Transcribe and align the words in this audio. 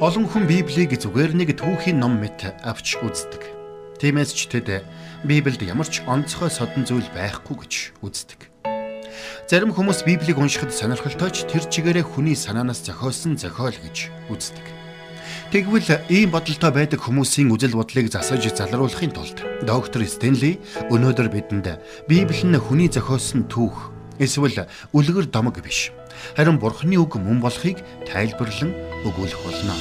Олон 0.00 0.24
хүн 0.24 0.48
Библийг 0.48 0.96
зүгээр 0.96 1.36
нэг 1.36 1.60
түүхийн 1.60 2.00
ном 2.00 2.24
мэт 2.24 2.56
авч 2.64 2.96
үздэг. 3.04 3.52
Тиймээс 4.00 4.32
ч 4.32 4.48
тэд 4.48 4.80
Библиэд 5.28 5.60
ямар 5.68 5.84
ч 5.84 6.00
онцгой 6.08 6.48
содон 6.48 6.88
зүйл 6.88 7.04
байхгүй 7.12 7.56
гэж 7.60 7.72
үздэг. 8.00 8.48
Зарим 9.44 9.76
хүмүүс 9.76 10.08
Библийг 10.08 10.40
уншихад 10.40 10.72
сонирхолтойч 10.72 11.44
тэр 11.52 11.68
чигээрээ 11.68 12.16
хүний 12.16 12.32
санаанаас 12.32 12.80
зохиосон 12.80 13.36
зохиол 13.36 13.76
гэж 13.76 14.08
үздэг. 14.32 14.64
Тэгвэл 15.52 15.92
ийм 16.08 16.32
бодолтой 16.32 16.72
байдаг 16.72 17.04
хүмүүсийн 17.04 17.52
үжил 17.52 17.76
бодлыг 17.76 18.08
засаж 18.08 18.40
залруулахын 18.56 19.12
тулд 19.12 19.44
доктор 19.68 20.00
Стенли 20.08 20.64
өнөөдөр 20.88 21.28
бидэнд 21.28 21.76
Библи 22.08 22.48
нь 22.48 22.56
хүний 22.56 22.88
зохиосон 22.88 23.52
түүх 23.52 23.99
эсвэл 24.20 24.68
үлгэр 24.92 25.32
домог 25.32 25.56
биш 25.64 25.90
харин 26.36 26.60
Бурхны 26.60 27.00
үг 27.00 27.16
мөн 27.16 27.40
болохыг 27.40 27.80
тайлбарлан 28.04 28.76
өгүүлэх 29.08 29.40
болно. 29.40 29.74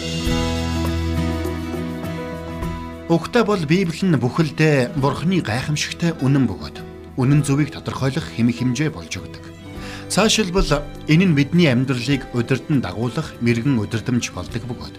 Угтаа 3.10 3.44
бол 3.44 3.60
Библи 3.66 4.06
нь 4.06 4.16
бүхэлдээ 4.16 4.96
Бурхны 4.96 5.42
гайхамшигтай 5.42 6.14
үнэн 6.22 6.46
бөгөөд 6.48 6.78
үнэн 7.18 7.42
зөвийг 7.44 7.74
тодорхойлох 7.74 8.38
хэм 8.38 8.54
хэмжээ 8.54 8.90
болж 8.94 9.12
өгдөг. 9.18 9.44
Цаашилбал 10.14 10.86
энэ 11.10 11.26
нь 11.26 11.36
бидний 11.36 11.68
амьдралыг 11.70 12.30
удирдан 12.34 12.82
дагуулах 12.82 13.34
мэрэгэн 13.42 13.82
удирдамж 13.82 14.30
болдог 14.34 14.64
бөгөөд 14.66 14.96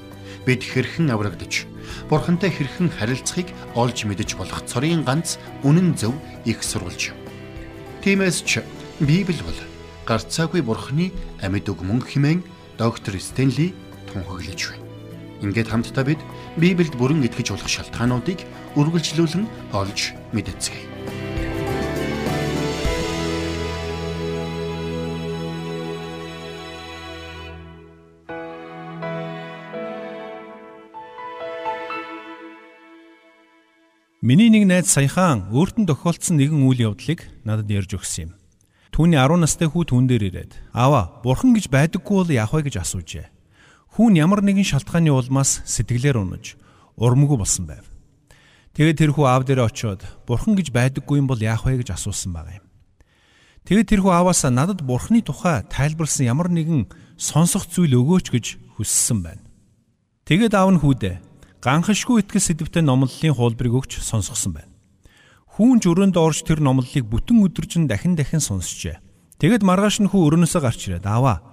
бид 0.47 0.63
хэрхэн 0.63 1.11
аврагдаж 1.11 1.67
Бурхантай 2.11 2.51
хэрхэн 2.51 2.91
харилцахыг 2.91 3.51
олж 3.75 4.07
мэдэж 4.07 4.39
болох 4.39 4.63
цорын 4.67 5.03
ганц 5.03 5.39
үнэн 5.67 5.95
зөв 5.99 6.15
их 6.47 6.63
сурвалж. 6.63 7.15
Тиймээс 8.03 8.43
ч 8.47 8.63
Библи 9.01 9.41
бол 9.41 9.57
гарцаагүй 10.05 10.61
бурхны 10.61 11.09
амьд 11.41 11.73
үг 11.73 11.81
мөн 11.81 12.05
химэн 12.05 12.45
доктор 12.77 13.17
Стенли 13.17 13.73
тунхаглаж 14.13 14.77
байна. 14.77 14.85
Ингээд 15.41 15.73
хамтдаа 15.73 16.05
бид 16.05 16.21
Библиэд 16.61 17.01
бүрэн 17.01 17.25
итгэж 17.25 17.57
болох 17.57 17.65
шалтгаануудыг 17.65 18.45
үргэлжлүүлэн 18.77 19.49
олж 19.73 20.13
мэдцгээе. 20.37 20.85
Миний 34.21 34.53
нэг 34.53 34.69
найз 34.69 34.93
саяхан 34.93 35.49
өөртөө 35.49 35.89
тохиолдсон 35.89 36.37
нэгэн 36.37 36.69
үйл 36.69 36.93
явдлыг 36.93 37.25
надад 37.49 37.73
ярьж 37.73 37.97
өгсөн 37.97 38.29
юм. 38.29 38.40
Түүний 38.91 39.19
10 39.19 39.41
настай 39.41 39.71
хүү 39.71 39.87
түүн 39.91 40.07
дээр 40.11 40.25
ирээд 40.29 40.53
"Аава, 40.75 41.23
бурхан 41.23 41.55
гэж 41.55 41.71
байдаггүй 41.71 42.17
бол 42.21 42.31
яах 42.31 42.51
вэ?" 42.51 42.67
гэж 42.67 42.83
асуужээ. 42.83 43.27
Хүүн 43.95 44.19
ямар 44.19 44.43
нэгэн 44.43 44.67
шалтгааны 44.67 45.11
улмаас 45.15 45.63
сэтгэлээр 45.67 46.19
унаж 46.19 46.59
урмгүй 46.99 47.39
болсон 47.39 47.67
байв. 47.67 47.87
Тэгээд 48.75 48.99
тэр 49.03 49.11
хүү 49.15 49.27
аав 49.27 49.43
дээрээ 49.47 49.67
очиод 49.67 50.03
бурхан 50.31 50.55
гэж 50.55 50.71
байдаггүй 50.71 51.19
юм 51.19 51.27
бол 51.27 51.43
яах 51.43 51.67
вэ 51.67 51.83
гэж 51.83 51.91
асуусан 51.99 52.31
байгаа 52.31 52.63
юм. 52.63 52.67
Тэгээд 53.67 53.91
тэр 53.91 54.01
хүү 54.07 54.13
ааваасаа 54.15 54.51
надад 54.55 54.87
бурханы 54.87 55.27
тухай 55.27 55.67
тайлбарлсан 55.67 56.31
ямар 56.31 56.49
нэгэн 56.49 56.87
сонсох 57.19 57.67
зүйл 57.67 57.99
өгөөч 57.99 58.27
гэж 58.31 58.47
хүссэн 58.79 59.27
байна. 59.27 59.43
Тэгээд 60.23 60.55
аав 60.55 60.71
нь 60.71 60.81
хүүдээ 60.81 61.19
ганхашгүй 61.59 62.23
итгэл 62.23 62.47
сэдвтэй 62.47 62.87
номлолын 62.87 63.35
хуулбарыг 63.35 63.75
өгч 63.85 63.99
сонсгосон 64.01 64.55
байна. 64.55 64.70
Хүүн 65.61 65.77
ч 65.77 65.93
өрөөнд 65.93 66.17
орж 66.17 66.41
тэр 66.49 66.65
номлолыг 66.65 67.05
бүтэн 67.05 67.45
өдөржин 67.45 67.85
дахин 67.85 68.17
дахин 68.17 68.41
сонсчээ. 68.41 68.97
Тэгэд 69.45 69.61
маргааш 69.61 70.01
нь 70.01 70.09
хүү 70.09 70.33
өрөөнөөсөө 70.33 70.57
гарч 70.65 70.89
ирээд 70.89 71.05
аваа. 71.05 71.45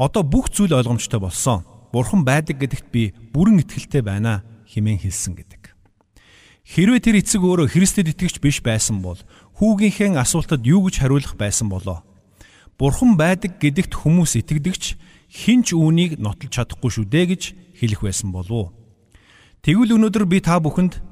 Одоо 0.00 0.24
бүх 0.24 0.48
зүйл 0.48 0.72
ойлгомжтой 0.72 1.20
болсон. 1.20 1.68
Бурхан 1.92 2.24
байдаг 2.24 2.56
гэдэгт 2.56 2.88
би 2.88 3.12
бүрэн 3.36 3.60
итгэлтэй 3.60 4.00
байна 4.00 4.40
хэмээн 4.64 5.04
хэлсэн 5.04 5.36
гэдэг. 5.36 5.76
Хэрвээ 6.72 7.04
тэр 7.04 7.20
эцэг 7.20 7.44
өөрөө 7.44 7.68
Христэд 7.68 8.08
итгэгч 8.16 8.40
биш 8.40 8.64
байсан 8.64 9.04
бол 9.04 9.20
хүүгийнхээ 9.60 10.16
асуултад 10.16 10.64
юу 10.64 10.88
гэж 10.88 11.04
хариулах 11.04 11.36
байсан 11.36 11.68
болоо? 11.68 12.00
Бурхан 12.80 13.20
байдаг 13.20 13.60
гэдэгт 13.60 13.92
хүмүүс 13.92 14.40
итгэдэгч 14.40 14.96
хинч 15.28 15.76
үүнийг 15.76 16.16
нотолж 16.16 16.48
чадахгүй 16.48 16.88
шүү 16.96 17.04
дээ 17.12 17.26
гэж 17.36 17.42
хэлэх 17.76 18.08
байсан 18.08 18.32
болов 18.32 18.72
уу? 18.72 18.72
Тэгвэл 19.60 20.00
өнөөдөр 20.00 20.24
би 20.24 20.40
та 20.40 20.56
бүхэнд 20.56 21.09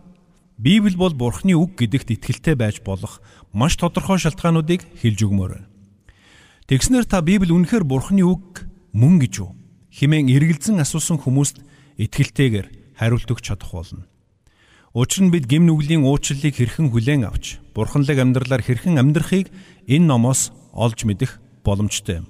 Библи 0.58 0.98
бол 0.98 1.14
Бурхны 1.14 1.54
үг 1.54 1.78
гэдэгт 1.78 2.18
итгэлтэй 2.18 2.58
байж 2.58 2.82
болох 2.82 3.22
маш 3.54 3.78
тодорхой 3.78 4.18
шалтгаануудыг 4.18 4.82
хэлж 4.98 5.18
өгмөр 5.22 5.50
байна. 5.54 5.70
Тэгснэр 6.66 7.06
та 7.06 7.22
Библи 7.22 7.54
үнэхээр 7.54 7.86
Бурхны 7.86 8.26
үг 8.26 8.66
мөн 8.90 9.22
гэж 9.22 9.34
үү? 9.38 9.50
хэмээн 9.98 10.30
эргэлзэн 10.30 10.82
асуусан 10.82 11.18
хүмүүст 11.22 11.62
итгэлтэйгээр 11.98 12.98
хариулт 12.98 13.30
өгч 13.30 13.44
чадах 13.50 13.70
болно. 13.74 14.06
Учир 14.94 15.26
нь 15.26 15.32
бид 15.34 15.50
гим 15.50 15.66
нүглийн 15.66 16.06
уучлалыг 16.06 16.54
хэрхэн 16.54 16.90
хүлээн 16.90 17.26
авч 17.26 17.58
бурханлаг 17.74 18.18
амьдралаар 18.18 18.62
хэрхэн 18.62 18.98
амьдрахыг 18.98 19.50
энэ 19.86 20.06
номоос 20.06 20.54
олж 20.74 21.02
мэдэх 21.02 21.42
боломжтой 21.66 22.22
юм. 22.22 22.26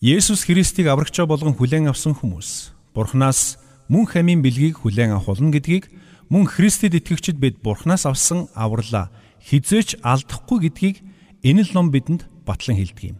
Есүс 0.00 0.44
Христийг 0.44 0.88
аврагчаа 0.88 1.28
болгон 1.28 1.56
хүлээн 1.56 1.88
авсан 1.88 2.12
хүмүүс 2.16 2.72
Бурханаас 2.92 3.56
мөн 3.88 4.04
хамийн 4.08 4.40
бэлгийг 4.44 4.82
хүлээн 4.84 5.16
авах 5.16 5.32
болно 5.36 5.52
гэдгийг 5.52 5.88
Мөн 6.32 6.48
Христэд 6.48 6.96
итгэгчид 6.96 7.36
бид 7.36 7.60
Бурханаас 7.60 8.08
авсан 8.08 8.48
авралаа 8.56 9.12
хизээч 9.44 10.00
алдахгүй 10.00 10.64
гэдгийг 10.64 11.04
энэ 11.44 11.68
л 11.68 11.70
ном 11.76 11.92
бидэнд 11.92 12.24
батлан 12.48 12.80
хэлдэг 12.80 13.12
юм. 13.12 13.18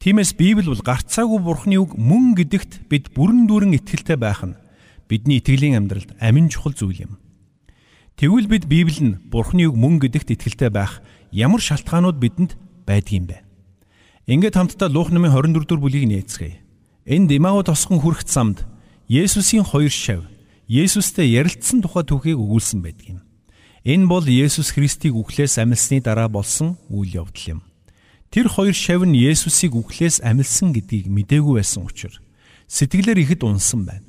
Тиймээс 0.00 0.32
Библи 0.40 0.64
бол 0.64 0.80
гарцаагүй 0.80 1.44
Бурханы 1.44 1.76
үг 1.76 1.92
мөн 2.00 2.32
гэдэгт 2.32 2.88
бид 2.88 3.12
бүрэн 3.12 3.44
дүүрэн 3.44 3.76
итгэлтэй 3.76 4.16
байх 4.16 4.48
нь 4.48 4.56
бидний 5.12 5.44
итгэлийн 5.44 5.76
амьдралд 5.76 6.16
амин 6.24 6.48
чухал 6.48 6.72
зүйл 6.72 7.04
юм. 7.04 7.12
Тэгвэл 8.16 8.48
бид 8.48 8.64
Библи 8.64 9.12
нь 9.12 9.20
Бурханы 9.28 9.68
үг 9.68 9.76
мөн 9.76 10.00
гэдэгт 10.00 10.32
итгэлтэй 10.32 10.72
байх 10.72 11.04
ямар 11.36 11.60
шалтгаанууд 11.60 12.16
бидэнд 12.16 12.56
байдгийм 12.88 13.28
бэ? 13.28 13.44
Ингээд 14.24 14.56
хамтдаа 14.56 14.88
Луух 14.88 15.12
номын 15.12 15.36
24 15.36 15.68
дугаар 15.68 15.84
бүлийг 15.84 16.08
нээцгээе. 16.08 16.64
Энд 17.12 17.28
Имау 17.28 17.60
тосгон 17.60 18.00
хүрэх 18.00 18.24
замд 18.24 18.64
Есүсийн 19.04 19.68
хоёр 19.68 19.92
шав 19.92 20.24
Есүстэй 20.68 21.34
ярилцсан 21.34 21.82
тухай 21.82 22.06
түүхийг 22.06 22.38
өгүүлсэн 22.38 22.80
байдаг 22.82 23.06
юм. 23.18 23.20
Энэ 23.82 24.06
бол 24.06 24.22
Есүс 24.22 24.70
Христийг 24.70 25.18
үхлээс 25.18 25.58
амилсны 25.58 25.98
дараа 25.98 26.30
болсон 26.30 26.78
үйл 26.86 27.26
явдал 27.26 27.58
юм. 27.58 27.60
Тэр 28.30 28.46
хоёр 28.46 28.72
шав 28.72 29.02
нь 29.02 29.18
Есүсийг 29.18 29.74
үхлээс 29.74 30.22
амилсан 30.22 30.70
гэдгийг 30.72 31.10
мдээгүй 31.10 31.58
байсан 31.58 31.82
учраас 31.82 32.22
сэтгэлээр 32.70 33.20
ихэд 33.26 33.42
унсан 33.42 33.84
байна. 33.84 34.06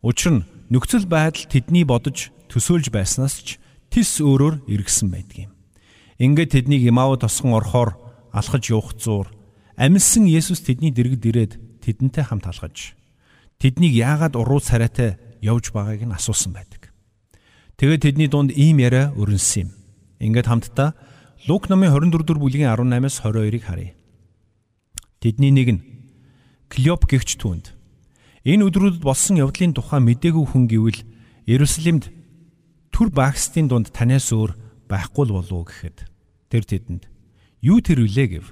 Учир 0.00 0.40
нь 0.40 0.46
нөхцөл 0.70 1.04
байдал 1.04 1.44
тэдний 1.50 1.84
бодож 1.84 2.30
төсөөлж 2.48 2.88
байснаас 2.94 3.42
ч 3.42 3.58
тис 3.90 4.22
өөрөөр 4.22 4.70
эргэсэн 4.70 5.10
байдаг 5.10 5.50
юм. 5.50 5.52
Ингээд 6.16 6.54
тэднийг 6.56 6.86
Имау 6.88 7.18
тосгон 7.18 7.58
орохоор 7.58 7.98
алхаж 8.32 8.70
явах 8.70 8.96
зуур 8.96 9.28
амилсан 9.76 10.24
Есүс 10.24 10.62
тэдний 10.64 10.94
дэргэд 10.94 11.24
ирээд 11.26 11.52
тэдэнтэй 11.84 12.24
хамт 12.24 12.46
алхаж 12.46 12.96
тэднийг 13.60 13.98
яагаад 13.98 14.38
уруу 14.38 14.60
царайтай 14.60 15.18
явж 15.40 15.72
байгааг 15.72 16.04
нь 16.06 16.16
асуусан 16.16 16.52
байдаг. 16.52 16.92
Тэгээд 17.80 18.04
тэдний 18.04 18.28
дунд 18.28 18.52
ийм 18.52 18.78
яриа 18.80 19.12
өрнөсөн 19.16 19.68
юм. 19.68 19.70
Ингээд 20.20 20.48
хамтдаа 20.48 20.92
Лук 21.48 21.72
номын 21.72 21.88
24 21.96 22.28
дугаар 22.28 22.40
бүлгийн 22.44 22.68
18-аас 22.68 23.24
22-ыг 23.24 23.64
харъя. 23.64 23.96
Тэдний 25.24 25.48
нэг 25.48 25.68
нь 25.72 25.84
Клеоп 26.68 27.08
гихч 27.08 27.40
түнд 27.40 27.72
энэ 28.44 28.68
өдрүүдэд 28.68 29.00
болсон 29.00 29.40
явдлын 29.40 29.72
тухай 29.72 30.04
мдээгүй 30.04 30.44
хүн 30.44 30.68
гэвэл 30.68 31.00
Иерусалимд 31.48 32.12
түр 32.92 33.08
багстын 33.08 33.72
дунд 33.72 33.88
танаас 33.96 34.28
өөр 34.28 34.52
байхгүй 34.92 35.24
болов 35.32 35.48
уу 35.48 35.64
гэхэд 35.64 36.04
тэр 36.52 36.64
тэдэнд 36.68 37.08
юу 37.64 37.80
тэр 37.80 38.04
үлээ 38.04 38.28
гэв. 38.36 38.46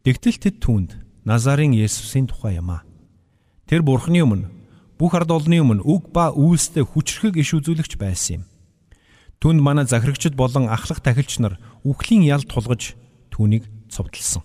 Тэгтэл 0.00 0.40
тэд 0.40 0.56
түнд 0.64 0.96
Назарын 1.28 1.76
Есүсийн 1.76 2.30
тухай 2.30 2.56
юм 2.56 2.72
а. 2.72 2.86
Тэр 3.68 3.84
бурхны 3.84 4.24
өмнө 4.24 4.55
бүх 4.98 5.12
ард 5.14 5.30
олны 5.30 5.60
өмнө 5.60 5.84
үг 5.84 6.08
ба 6.12 6.32
үйлстэй 6.32 6.84
хүчрхэг 6.84 7.36
иш 7.40 7.52
үзүүлэгч 7.56 8.00
байсан 8.00 8.40
юм. 8.40 8.42
Түнд 9.40 9.60
манай 9.60 9.84
захирагчд 9.84 10.32
болон 10.32 10.72
ахлах 10.72 11.04
тахилч 11.04 11.38
нар 11.40 11.60
үхлийн 11.84 12.24
ял 12.24 12.40
тулгаж 12.42 12.96
түүнийг 13.28 13.68
цовдлсон. 13.92 14.42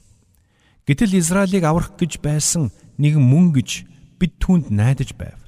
Гэтэл 0.83 1.15
Израилийг 1.15 1.63
аврах 1.63 1.95
гэж 1.95 2.19
байсан 2.19 2.75
нэг 2.99 3.15
мөн 3.15 3.55
гэж 3.55 3.87
бид 4.19 4.35
түүнд 4.43 4.67
найдаж 4.67 5.15
байв. 5.15 5.39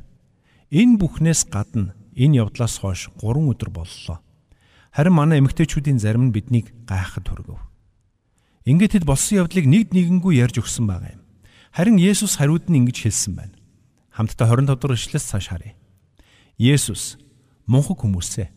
Энэ 0.71 0.97
бүхнээс 0.97 1.51
гадна 1.51 1.91
энэ 2.15 2.39
явдлаас 2.39 2.79
хойш 2.79 3.11
3 3.19 3.51
өдөр 3.51 3.69
боллоо. 3.69 4.23
Харин 4.95 5.13
манай 5.13 5.41
эмэгтэйчүүдийн 5.43 5.99
зарим 5.99 6.29
нь 6.29 6.33
биднийг 6.33 6.71
гайхад 6.87 7.27
хүргэв. 7.27 7.59
Ингээд 8.63 9.03
хэд 9.03 9.05
болсон 9.05 9.43
явдлыг 9.43 9.65
нэг 9.67 9.91
нэгэнгүй 9.91 10.39
ярьж 10.39 10.61
өгсөн 10.61 10.87
байгаа 10.87 11.17
юм. 11.17 11.21
Харин 11.73 11.97
Есүс 11.97 12.37
хариуд 12.37 12.69
нь 12.69 12.77
ингэж 12.79 12.97
хэлсэн 13.03 13.33
байна. 13.35 13.52
Хамтдаа 14.13 14.47
25 14.53 14.77
дугаар 14.77 14.93
ишлээс 14.93 15.25
цааш 15.25 15.49
харъя. 15.49 15.73
Есүс 16.61 17.17
мунхаг 17.65 18.05
хүмүүсээ 18.05 18.47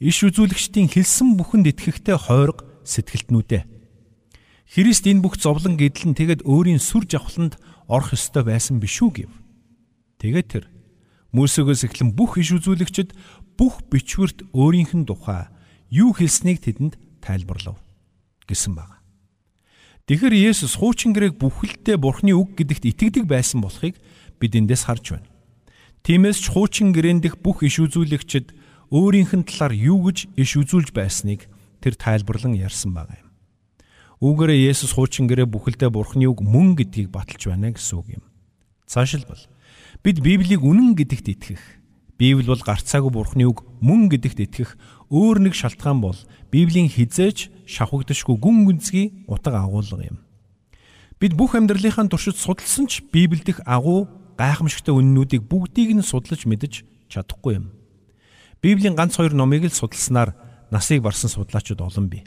иш 0.00 0.16
үзүүлэгчдийн 0.22 0.88
хэлсэн 0.88 1.34
бүхэнд 1.34 1.74
итгэхтэй 1.74 2.14
хойрог 2.14 2.62
сэтгэлтнүүдээ 2.86 3.62
Христ 4.70 5.02
энэ 5.10 5.18
бүх 5.18 5.34
зовлон 5.34 5.74
гэдлэн 5.74 6.14
тэгэд 6.14 6.46
өөрийн 6.46 6.78
сүр 6.78 7.02
жавхланд 7.02 7.58
орох 7.90 8.14
ёстой 8.14 8.46
байсан 8.46 8.78
биш 8.78 9.02
үү 9.02 9.26
гэв. 9.26 9.32
Тэгээд 10.22 10.46
тэр 10.46 10.64
Мөсөгөөс 11.34 11.90
эхлэн 11.90 12.14
бүх 12.14 12.38
иш 12.38 12.54
үзүүлэгчид 12.54 13.10
бүх 13.58 13.82
бичвэрт 13.90 14.46
өөрийнх 14.54 14.94
нь 14.94 15.10
тухай 15.10 15.50
юу 15.90 16.14
хэлснийг 16.14 16.62
тэдэнд 16.62 17.02
тайлбарлав 17.18 17.82
гэсэн 18.46 18.78
баг. 18.78 18.99
Тэгэхэр 20.06 20.34
Есүс 20.36 20.78
хуучин 20.78 21.12
гэрээг 21.12 21.36
бүхэлдээ 21.36 21.96
Бурхны 22.00 22.32
үг 22.36 22.56
гэдэгт 22.56 22.84
итгэдэг 22.88 23.24
байсан 23.28 23.60
болохыг 23.60 23.98
бид 24.40 24.52
эндээс 24.56 24.88
харж 24.88 25.18
байна. 25.18 25.28
Тиймээс 26.06 26.38
ч 26.40 26.46
хуучин 26.54 26.96
гэрээн 26.96 27.20
дэх 27.20 27.36
бүх 27.42 27.60
иш 27.66 27.76
үзүүлэгчид 27.82 28.56
өөрийнх 28.90 29.32
нь 29.36 29.46
талаар 29.46 29.76
юу 29.76 30.08
гэж 30.08 30.32
иш 30.34 30.50
үзүүлж 30.56 30.90
байсныг 30.96 31.46
тэр 31.84 31.94
тайлбарлан 31.94 32.56
ярьсан 32.56 32.96
баг 32.96 33.12
юм. 33.12 33.28
Үүгээрээ 34.20 34.68
Есүс 34.68 34.92
хуучин 34.96 35.28
гэрээ 35.28 35.48
бүхэлдээ 35.48 35.88
Бурхны 35.88 36.28
үг 36.28 36.44
мөн 36.44 36.76
гэдгийг 36.76 37.08
баталж 37.08 37.48
байна 37.48 37.72
гэсэн 37.72 37.96
үг 37.96 38.20
юм. 38.20 38.24
Цаашилбал 38.84 39.40
бид 40.04 40.20
Библийг 40.20 40.60
үнэн 40.60 40.92
гэдэгт 40.92 41.28
итгэх. 41.32 41.64
Библи 42.20 42.44
бол 42.44 42.60
гарцаагүй 42.60 43.08
Бурхны 43.08 43.48
үг 43.48 43.64
мөн 43.80 44.12
гэдэгт 44.12 44.44
итгэх 44.44 44.76
өөр 45.08 45.40
нэг 45.48 45.56
шалтгаан 45.56 46.04
бол 46.04 46.18
Библийн 46.50 46.90
хизээж 46.90 47.50
шавхагдшгүй 47.66 48.36
гүн 48.36 48.66
гүнзгий 48.66 49.24
утга 49.30 49.62
агуулга 49.62 50.02
юм. 50.02 50.18
Бид 51.22 51.38
бүх 51.38 51.54
амьдралынхаа 51.54 52.10
туршид 52.10 52.34
судалсан 52.34 52.90
ч 52.90 53.06
Библиэд 53.12 53.46
дэх 53.46 53.58
агуу 53.66 54.10
гайхамшигтай 54.34 54.90
үннүүдийг 54.90 55.46
бүгдийг 55.46 55.94
нь 55.94 56.02
судлаж 56.02 56.48
мэдэж 56.48 56.82
чадахгүй 57.12 57.60
юм. 57.60 57.70
Библийн 58.64 58.96
ганц 58.96 59.14
хоёр 59.20 59.36
номыг 59.36 59.68
л 59.68 59.70
судалснаар 59.70 60.34
насыг 60.72 61.04
барсан 61.04 61.30
судлаачид 61.30 61.78
олон 61.80 62.08
бий. 62.08 62.24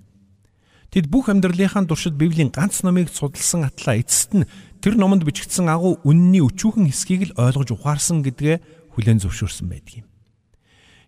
Тэд 0.94 1.10
бүх 1.10 1.28
амьдралынхаа 1.34 1.90
туршид 1.90 2.14
Библийн 2.14 2.54
ганц 2.54 2.86
номыг 2.86 3.10
судалсан 3.10 3.66
атлаа 3.66 3.98
эцэст 3.98 4.38
нь 4.38 4.48
тэр 4.78 4.94
номонд 4.94 5.26
бичигдсэн 5.26 5.66
агуу 5.68 5.98
үнний 6.06 6.46
өчүүхэн 6.46 6.86
хэсгийг 6.86 7.34
л 7.34 7.38
ойлгож 7.42 7.74
ухаарсан 7.74 8.22
гэдгээ 8.22 8.94
хүлээн 8.94 9.20
зөвшөөрсөн 9.26 9.68
байдаг 9.74 10.06
юм. 10.06 10.08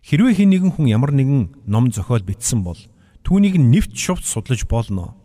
Хэрвээ 0.02 0.42
хэн 0.42 0.50
нэгэн 0.50 0.72
хүн 0.74 0.90
ямар 0.90 1.14
нэгэн 1.14 1.70
ном 1.70 1.94
зохиол 1.94 2.26
бичсэн 2.26 2.66
бол 2.66 2.78
Түүнийг 3.26 3.58
нэвт 3.58 3.98
шувт 3.98 4.22
судлаж 4.22 4.70
болно. 4.70 5.18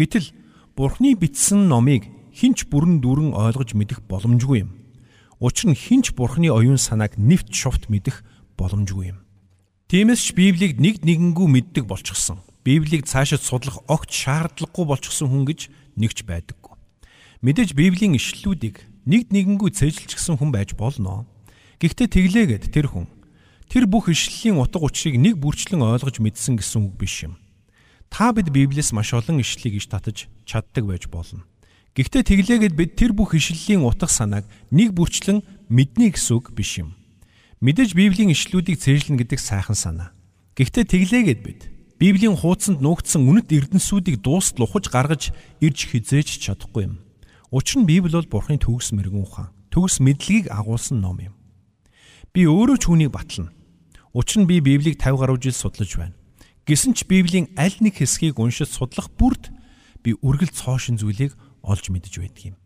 Гэтэл 0.00 0.32
Бурхны 0.72 1.12
бичсэн 1.12 1.68
номыг 1.68 2.08
хинч 2.32 2.64
бүрэн 2.72 3.04
дүүрэн 3.04 3.36
ойлгож 3.36 3.76
мэдэх 3.76 4.00
боломжгүй 4.08 4.64
юм. 4.64 4.72
Учир 5.36 5.68
нь 5.68 5.76
хинч 5.76 6.16
Бурхны 6.16 6.48
оюун 6.48 6.80
санааг 6.80 7.20
нэвт 7.20 7.52
шувт 7.52 7.92
мэдэх 7.92 8.24
боломжгүй 8.56 9.12
юм. 9.12 9.20
Тиймээс 9.92 10.24
ч 10.24 10.28
Библийг 10.32 10.80
нэг 10.80 11.04
нэгэнгүү 11.04 11.44
мэддэг 11.44 11.84
болчихсон. 11.84 12.40
Библийг 12.64 13.04
цаашид 13.04 13.44
судлах 13.44 13.84
огт 13.84 14.08
шаардлагагүй 14.08 14.88
болчихсон 14.88 15.28
хүн 15.28 15.44
гэж 15.44 15.68
нэгч 16.00 16.24
байдаггүй. 16.24 16.72
Мэдээж 17.44 17.76
Библийн 17.76 18.16
ишлэлүүдийг 18.16 18.80
нэг 19.04 19.28
нэгэнгүү 19.28 19.76
цээжилчихсэн 19.76 20.40
хүн 20.40 20.56
байж 20.56 20.72
болно. 20.72 21.28
Гэхдээ 21.84 22.08
тэглээгээд 22.08 22.64
тэр 22.72 22.88
хүн 22.88 23.12
тэр 23.68 23.84
бүх 23.84 24.08
ишлэлийн 24.08 24.56
утга 24.56 24.80
учирыг 24.80 25.20
нэг 25.20 25.36
бүрчлэн 25.36 25.84
ойлгож 25.84 26.16
мэдсэн 26.16 26.56
гэсэн 26.56 26.88
үг 26.88 26.96
биш 26.96 27.28
юм. 27.28 27.41
Та 28.12 28.28
бид 28.36 28.52
Библиэс 28.52 28.92
маш 28.92 29.16
олон 29.16 29.40
ишлэлийг 29.40 29.80
иш 29.80 29.86
татаж 29.88 30.28
чаддаг 30.44 30.84
байж 30.84 31.08
болно. 31.08 31.48
Гэхдээ 31.96 32.28
тэглээгээд 32.28 32.74
бид 32.76 32.92
тэр 32.92 33.16
бүх 33.16 33.32
ишлэлийн 33.32 33.88
утга 33.88 34.04
санааг 34.04 34.44
нэг 34.68 34.92
бүрчлэн 34.92 35.40
мэднэ 35.72 36.12
гэсэн 36.12 36.36
үг 36.36 36.52
биш 36.52 36.84
юм. 36.84 36.92
Мэдээж 37.64 37.96
Библийн 37.96 38.28
ишлүүдийг 38.36 38.76
цээжлэн 38.84 39.16
гэдэг 39.16 39.40
сайхан 39.40 39.72
санаа. 39.72 40.12
Гэхдээ 40.60 40.84
тэглээгээд 40.92 41.40
бид 41.40 41.60
Библийн 41.96 42.36
хуудсанд 42.36 42.84
нуугдсан 42.84 43.24
үнэт 43.24 43.48
эрдэнсүүдийг 43.48 44.20
дуустал 44.20 44.68
ухаж 44.68 44.92
гаргаж 44.92 45.32
ирж 45.64 45.88
хизээж 45.88 46.36
чадахгүй 46.36 46.92
юм. 46.92 47.00
Учир 47.48 47.80
нь 47.80 47.88
Библи 47.88 48.12
бол 48.12 48.28
Бурхны 48.28 48.60
төгс 48.60 48.92
мэрэгэн 48.92 49.24
ухаан, 49.24 49.56
төгс 49.72 50.04
мэдлэгийг 50.04 50.52
агуулсан 50.52 51.00
ном 51.00 51.16
юм. 51.16 51.34
Би 52.36 52.44
өөрөө 52.44 52.76
ч 52.76 52.92
үүнийг 52.92 53.08
батлана. 53.08 53.56
Учир 54.12 54.44
нь 54.44 54.48
би 54.48 54.60
Библийг 54.60 55.00
50 55.00 55.16
гаруй 55.16 55.40
жил 55.40 55.56
судлаж 55.56 55.96
байна. 55.96 56.16
Гэсэн 56.62 56.94
ч 56.94 57.02
Библийн 57.10 57.50
аль 57.58 57.74
нэг 57.82 57.98
хэсгийг 57.98 58.38
уншиж 58.38 58.70
судлах 58.70 59.10
бүрд 59.18 59.50
би 60.06 60.14
үргэлж 60.14 60.62
цоошин 60.62 60.94
зүйлийг 60.94 61.34
олж 61.66 61.90
мэдэж 61.90 62.22
байдаг 62.22 62.54
юм. 62.54 62.56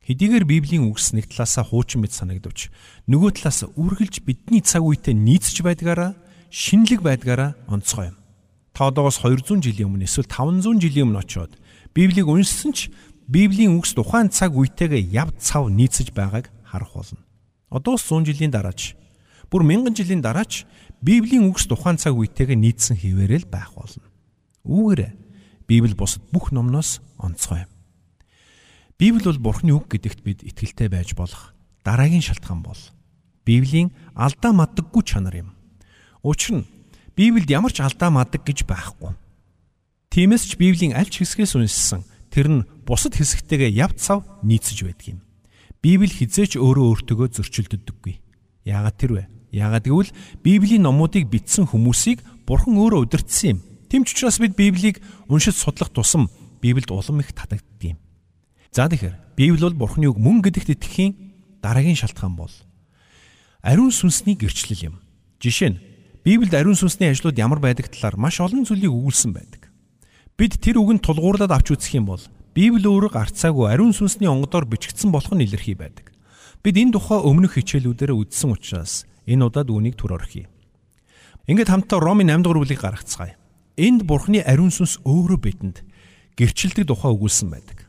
Хэдийгээр 0.00 0.44
Библийн 0.48 0.88
үгс 0.88 1.12
нэг 1.12 1.28
талаасаа 1.28 1.68
хуучин 1.68 2.00
мэд 2.00 2.16
санагдвч 2.16 2.72
нөгөө 3.04 3.40
талаас 3.40 3.68
үргэлж 3.76 4.24
бидний 4.24 4.64
цаг 4.64 4.80
үетэй 4.84 5.12
нийцэж 5.12 5.60
байдгаараа 5.60 6.16
шинэлэг 6.48 7.04
байдгаараа 7.04 7.52
онцгой 7.68 8.12
юм. 8.12 8.16
Та 8.72 8.88
одоогоос 8.88 9.20
200 9.20 9.60
жилийн 9.60 9.92
өмнө 9.92 10.08
эсвэл 10.08 10.24
500 10.24 10.80
жилийн 10.80 11.12
өмнө 11.12 11.20
очиод 11.20 11.52
Библийг 11.92 12.24
уншсан 12.28 12.72
ч 12.72 12.88
Библийн 13.28 13.76
үгс 13.76 13.92
тухайн 13.92 14.32
цаг 14.32 14.56
үетэйгээ 14.56 15.12
яв 15.12 15.36
цав 15.36 15.68
нийцэж 15.68 16.16
байгааг 16.16 16.48
харах 16.64 16.92
болно. 16.96 17.20
Одоос 17.68 18.08
100 18.08 18.28
жилийн 18.28 18.52
дараач 18.52 18.96
бүр 19.48 19.64
мянган 19.64 19.96
жилийн 19.96 20.20
дараач 20.24 20.64
Библийн 21.02 21.48
үгс 21.48 21.66
тухайн 21.66 21.98
цаг 21.98 22.14
үетэйгээ 22.14 22.58
нийцсэн 22.58 22.96
хിവэрэл 23.00 23.48
байх 23.48 23.72
болно. 23.74 24.06
Үүгээр 24.68 25.12
Библи 25.66 25.94
бусад 25.96 26.22
бүх 26.30 26.52
номноос 26.52 27.00
онцгой 27.16 27.64
юм. 27.64 27.70
Библи 28.98 29.24
бол 29.24 29.40
Бурхны 29.40 29.72
үг 29.72 29.88
гэдэгт 29.90 30.20
бид 30.22 30.40
итгэлтэй 30.44 30.88
байж 30.92 31.16
болох 31.16 31.56
дараагийн 31.84 32.22
шалтгаан 32.22 32.62
бол 32.62 32.78
Библийн 33.44 33.92
алдаа 34.14 34.52
мадаггүй 34.52 35.02
чанар 35.04 35.36
юм. 35.36 35.50
Учир 36.22 36.64
нь 36.64 36.68
Библиэд 37.16 37.50
ямар 37.52 37.72
ч 37.72 37.84
алдаа 37.84 38.08
мадаг 38.10 38.42
гэж 38.42 38.64
байхгүй. 38.64 39.12
Тиймээс 40.08 40.48
ч 40.48 40.56
Библийн 40.56 40.96
аль 40.96 41.10
ч 41.10 41.20
хэсгээс 41.20 41.54
уншсан 41.58 42.02
тэр 42.32 42.48
нь 42.50 42.66
бусад 42.88 43.14
хэсэгтэйгээ 43.14 43.76
яв 43.76 43.92
цав 44.00 44.24
нийцэж 44.42 44.88
байдаг 44.88 45.06
юм. 45.14 45.20
Библи 45.84 46.08
хизээч 46.08 46.56
өөрөө 46.56 47.04
өөртөөгөө 47.04 47.28
зөрчилддөггүй. 47.36 48.14
Яагаад 48.64 48.96
тэр 48.96 49.12
вэ? 49.12 49.24
Яагаад 49.54 49.86
гэвэл 49.86 50.10
Библийн 50.42 50.82
номуудыг 50.82 51.30
бичсэн 51.30 51.70
хүмүүсийг 51.70 52.26
Бурхан 52.42 52.74
өөрөө 52.74 53.06
удирдсан 53.06 53.54
юм. 53.54 53.58
Тэм 53.86 54.02
ч 54.02 54.18
учраас 54.18 54.42
бид 54.42 54.58
Библийг 54.58 54.98
уншиж 55.30 55.54
судлах 55.54 55.94
тусам 55.94 56.26
Библиэд 56.58 56.90
улам 56.90 57.22
их 57.22 57.30
татагддаг 57.30 57.94
юм. 57.94 57.98
За 58.74 58.90
тэгэхээр 58.90 59.38
Библи 59.38 59.62
бол 59.62 59.78
Бурханы 59.78 60.10
үг 60.10 60.18
мөн 60.18 60.42
гэдэгт 60.42 60.74
итгэхийн 60.74 61.14
дараагийн 61.62 61.94
шалтгаан 61.94 62.34
бол 62.34 62.50
ариун 63.62 63.94
сүнсний 63.94 64.34
гэрчлэл 64.34 64.90
юм. 64.90 64.94
Жишээ 65.38 65.70
нь 65.70 65.80
Библиэд 66.26 66.58
ариун 66.58 66.74
сүнсний 66.74 67.14
ажлууд 67.14 67.38
ямар 67.38 67.62
байдаг 67.62 67.86
талаар 67.94 68.18
маш 68.18 68.42
олон 68.42 68.66
зүйлийг 68.66 68.90
өгүүлсэн 68.90 69.30
байдаг. 69.30 69.70
Бид 70.34 70.58
тэр 70.58 70.82
үгэнд 70.82 71.06
тулгуурлаад 71.06 71.54
авч 71.54 71.78
үзэх 71.78 71.94
юм 71.94 72.10
бол 72.10 72.22
Библи 72.58 72.90
өөрөө 72.90 73.14
гарцаагүй 73.14 73.70
ариун 73.70 73.94
сүнсний 73.94 74.26
онгодоор 74.26 74.66
бичигдсэн 74.66 75.14
болох 75.14 75.30
нь 75.30 75.46
илэрхий 75.46 75.78
байдаг. 75.78 76.10
Бид 76.66 76.74
энэ 76.74 76.98
тухай 76.98 77.22
өмнөх 77.22 77.54
хичээлүүдээр 77.54 78.18
үзсэн 78.18 78.50
учраас 78.50 79.06
Энэ 79.24 79.48
удаад 79.48 79.68
үүнийг 79.72 79.96
түр 79.96 80.16
орхив. 80.16 80.48
Ингээд 81.48 81.68
хамтдаа 81.68 82.00
Ромын 82.00 82.32
8 82.32 82.44
дугаар 82.44 82.60
бүлгийг 82.64 82.80
гаргацгаая. 82.80 83.36
Энд 83.76 84.04
Бурхны 84.08 84.40
ариун 84.44 84.72
сүнс 84.72 85.02
өөрөө 85.04 85.38
бидэнд 85.40 85.76
гэрчилдэг 86.36 86.88
тухай 86.88 87.12
өгүүлсэн 87.12 87.48
байдаг. 87.52 87.88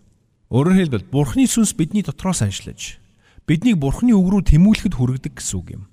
Өөрөөр 0.52 0.76
хэлбэл 0.76 1.12
Бурхны 1.12 1.48
сүнс 1.48 1.76
бидний 1.76 2.04
дотроос 2.04 2.44
ажиллаж 2.44 3.00
биднийг 3.46 3.78
Бурхны 3.78 4.12
үг 4.18 4.28
рүү 4.28 4.42
тэмүүлэхэд 4.50 4.98
хүргэдэг 4.98 5.34
гэсэн 5.38 5.58
үг 5.62 5.68
юм. 5.78 5.84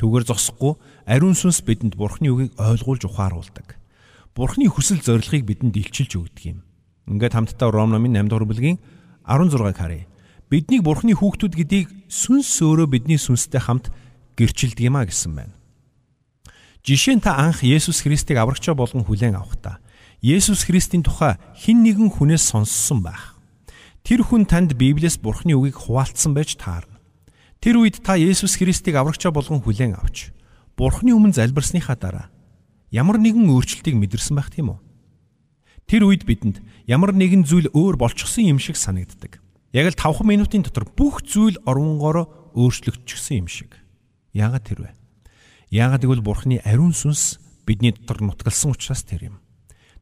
Түгээр 0.00 0.24
зогсохгүй 0.32 0.80
ариун 1.04 1.36
сүнс 1.36 1.60
бидэнд 1.60 1.94
Бурхны 2.00 2.32
үгийг 2.32 2.56
ойлгуулж 2.56 3.04
ухааруулдаг. 3.04 3.76
Бурхны 4.32 4.64
хүсэл 4.72 5.04
зорилгыг 5.04 5.44
бидэнд 5.44 5.76
илчилж 5.76 6.16
өгдөг 6.16 6.44
юм. 6.56 6.58
Ингээд 7.04 7.36
хамтдаа 7.36 7.68
Ром 7.68 7.92
номын 7.92 8.16
8 8.16 8.32
дугаар 8.32 8.48
бүлгийн 8.48 8.78
16-ыг 9.28 9.76
харъя. 9.76 10.08
Биднийг 10.48 10.82
Бурхны 10.82 11.12
хүүхдүүд 11.12 11.52
гэдгийг 11.52 11.88
сүнс 12.08 12.48
өөрөө 12.64 12.88
бидний 12.88 13.20
сүнстэй 13.20 13.60
хамт 13.60 13.92
гэрчилдэг 14.40 14.88
юм 14.88 14.96
а 14.96 15.04
гэсэн 15.04 15.36
байна. 15.36 15.54
Жишээ 16.80 17.20
нь 17.20 17.24
та 17.24 17.36
анх 17.36 17.60
Есүс 17.60 18.00
Христийг 18.00 18.40
аврагчаа 18.40 18.72
болгон 18.72 19.04
хүлээн 19.04 19.36
авахдаа 19.36 19.84
Есүс 20.24 20.64
Христийн 20.64 21.04
тухай 21.04 21.36
хэн 21.60 21.84
нэгэн 21.84 22.08
хүнээс 22.08 22.56
сонссон 22.56 23.04
байх. 23.04 23.36
Тэр 24.00 24.24
хүн 24.24 24.48
танд 24.48 24.72
Библиэс 24.72 25.20
Бурхны 25.20 25.52
үгийг 25.52 25.76
хуваалцсан 25.76 26.32
байж 26.32 26.56
таарна. 26.56 26.96
Тэр 27.60 27.84
үед 27.84 28.00
та 28.00 28.16
Есүс 28.16 28.56
Христийг 28.56 28.96
аврагчаа 28.96 29.28
болгон 29.28 29.60
хүлээн 29.60 30.00
авч 30.00 30.32
Бурхны 30.80 31.12
өмнө 31.12 31.36
залбирсныхаа 31.36 31.96
дараа 32.00 32.32
ямар 32.88 33.20
нэгэн 33.20 33.52
өөрчлөлтийг 33.52 33.96
мэдэрсэн 34.00 34.36
байх 34.36 34.48
тийм 34.48 34.72
үү? 34.72 34.78
Тэр 35.84 36.08
үед 36.08 36.24
бидэнд 36.24 36.64
ямар 36.88 37.12
нэгэн 37.12 37.44
зүйл 37.44 37.68
өөр 37.76 38.00
болчихсон 38.00 38.48
юм 38.48 38.58
шиг 38.60 38.80
санагддаг. 38.80 39.44
Яг 39.76 39.92
л 39.92 39.96
5 39.96 40.24
минутын 40.24 40.64
дотор 40.64 40.88
бүх 40.88 41.20
зүйл 41.24 41.60
оронгоороо 41.68 42.56
өөрчлөгдчихсөн 42.56 43.44
юм 43.44 43.48
шиг. 43.48 43.79
Яагаад 44.32 44.64
тэр 44.64 44.78
вэ? 44.86 44.90
Яагаад 45.70 46.02
гэвэл 46.02 46.22
Бурхны 46.22 46.62
ариун 46.62 46.94
сүнс 46.94 47.38
бидний 47.66 47.94
дотор 47.94 48.22
нутгалсан 48.22 48.74
учраас 48.74 49.02
тэр 49.02 49.34
юм. 49.34 49.36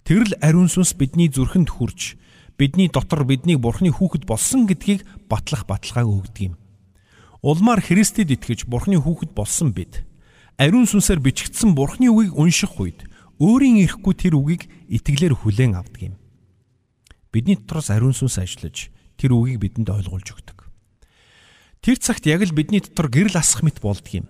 Тэрл 0.05 0.37
ариун 0.41 0.69
сүнс 0.69 0.97
бидний 0.97 1.29
зүрхэнд 1.29 1.69
хурж 1.69 2.17
бидний 2.59 2.89
дотор 2.89 3.25
биднийг 3.25 3.61
Бурхны 3.61 3.93
хүүхэд 3.93 4.27
болсон 4.27 4.67
гэдгийг 4.67 5.07
батлах 5.29 5.65
баталгааг 5.65 6.09
өгдөг 6.09 6.53
юм. 6.53 6.55
Улмаар 7.41 7.81
Христэд 7.81 8.35
итгэж 8.35 8.67
Бурхны 8.67 8.99
хүүхэд 8.99 9.33
болсон 9.33 9.73
бид 9.73 10.03
ариун 10.59 10.91
сүнсээр 10.91 11.23
бичигдсэн 11.23 11.79
Бурхны 11.79 12.11
үгийг 12.11 12.35
унших 12.35 12.75
үед 12.83 13.07
өөрийн 13.39 13.79
ирэхгүй 13.87 14.15
тэр 14.19 14.35
үгийг 14.35 14.67
итгэлээр 14.91 15.39
хүлээн 15.39 15.79
авдаг 15.79 16.03
юм. 16.03 16.15
Бидний 17.31 17.55
дотроос 17.55 17.95
ариун 17.95 18.11
сүнс 18.11 18.43
ажиллаж 18.43 18.91
тэр 19.15 19.39
үгийг 19.39 19.63
бидэнд 19.63 19.95
ойлгуулж 19.95 20.27
өгдөг. 20.35 20.58
Тэр 21.89 21.97
цагт 21.97 22.29
яг 22.29 22.45
л 22.45 22.53
бидний 22.53 22.85
дотор 22.85 23.09
гэрэл 23.09 23.41
асах 23.41 23.65
мэт 23.65 23.81
болдгийм. 23.81 24.29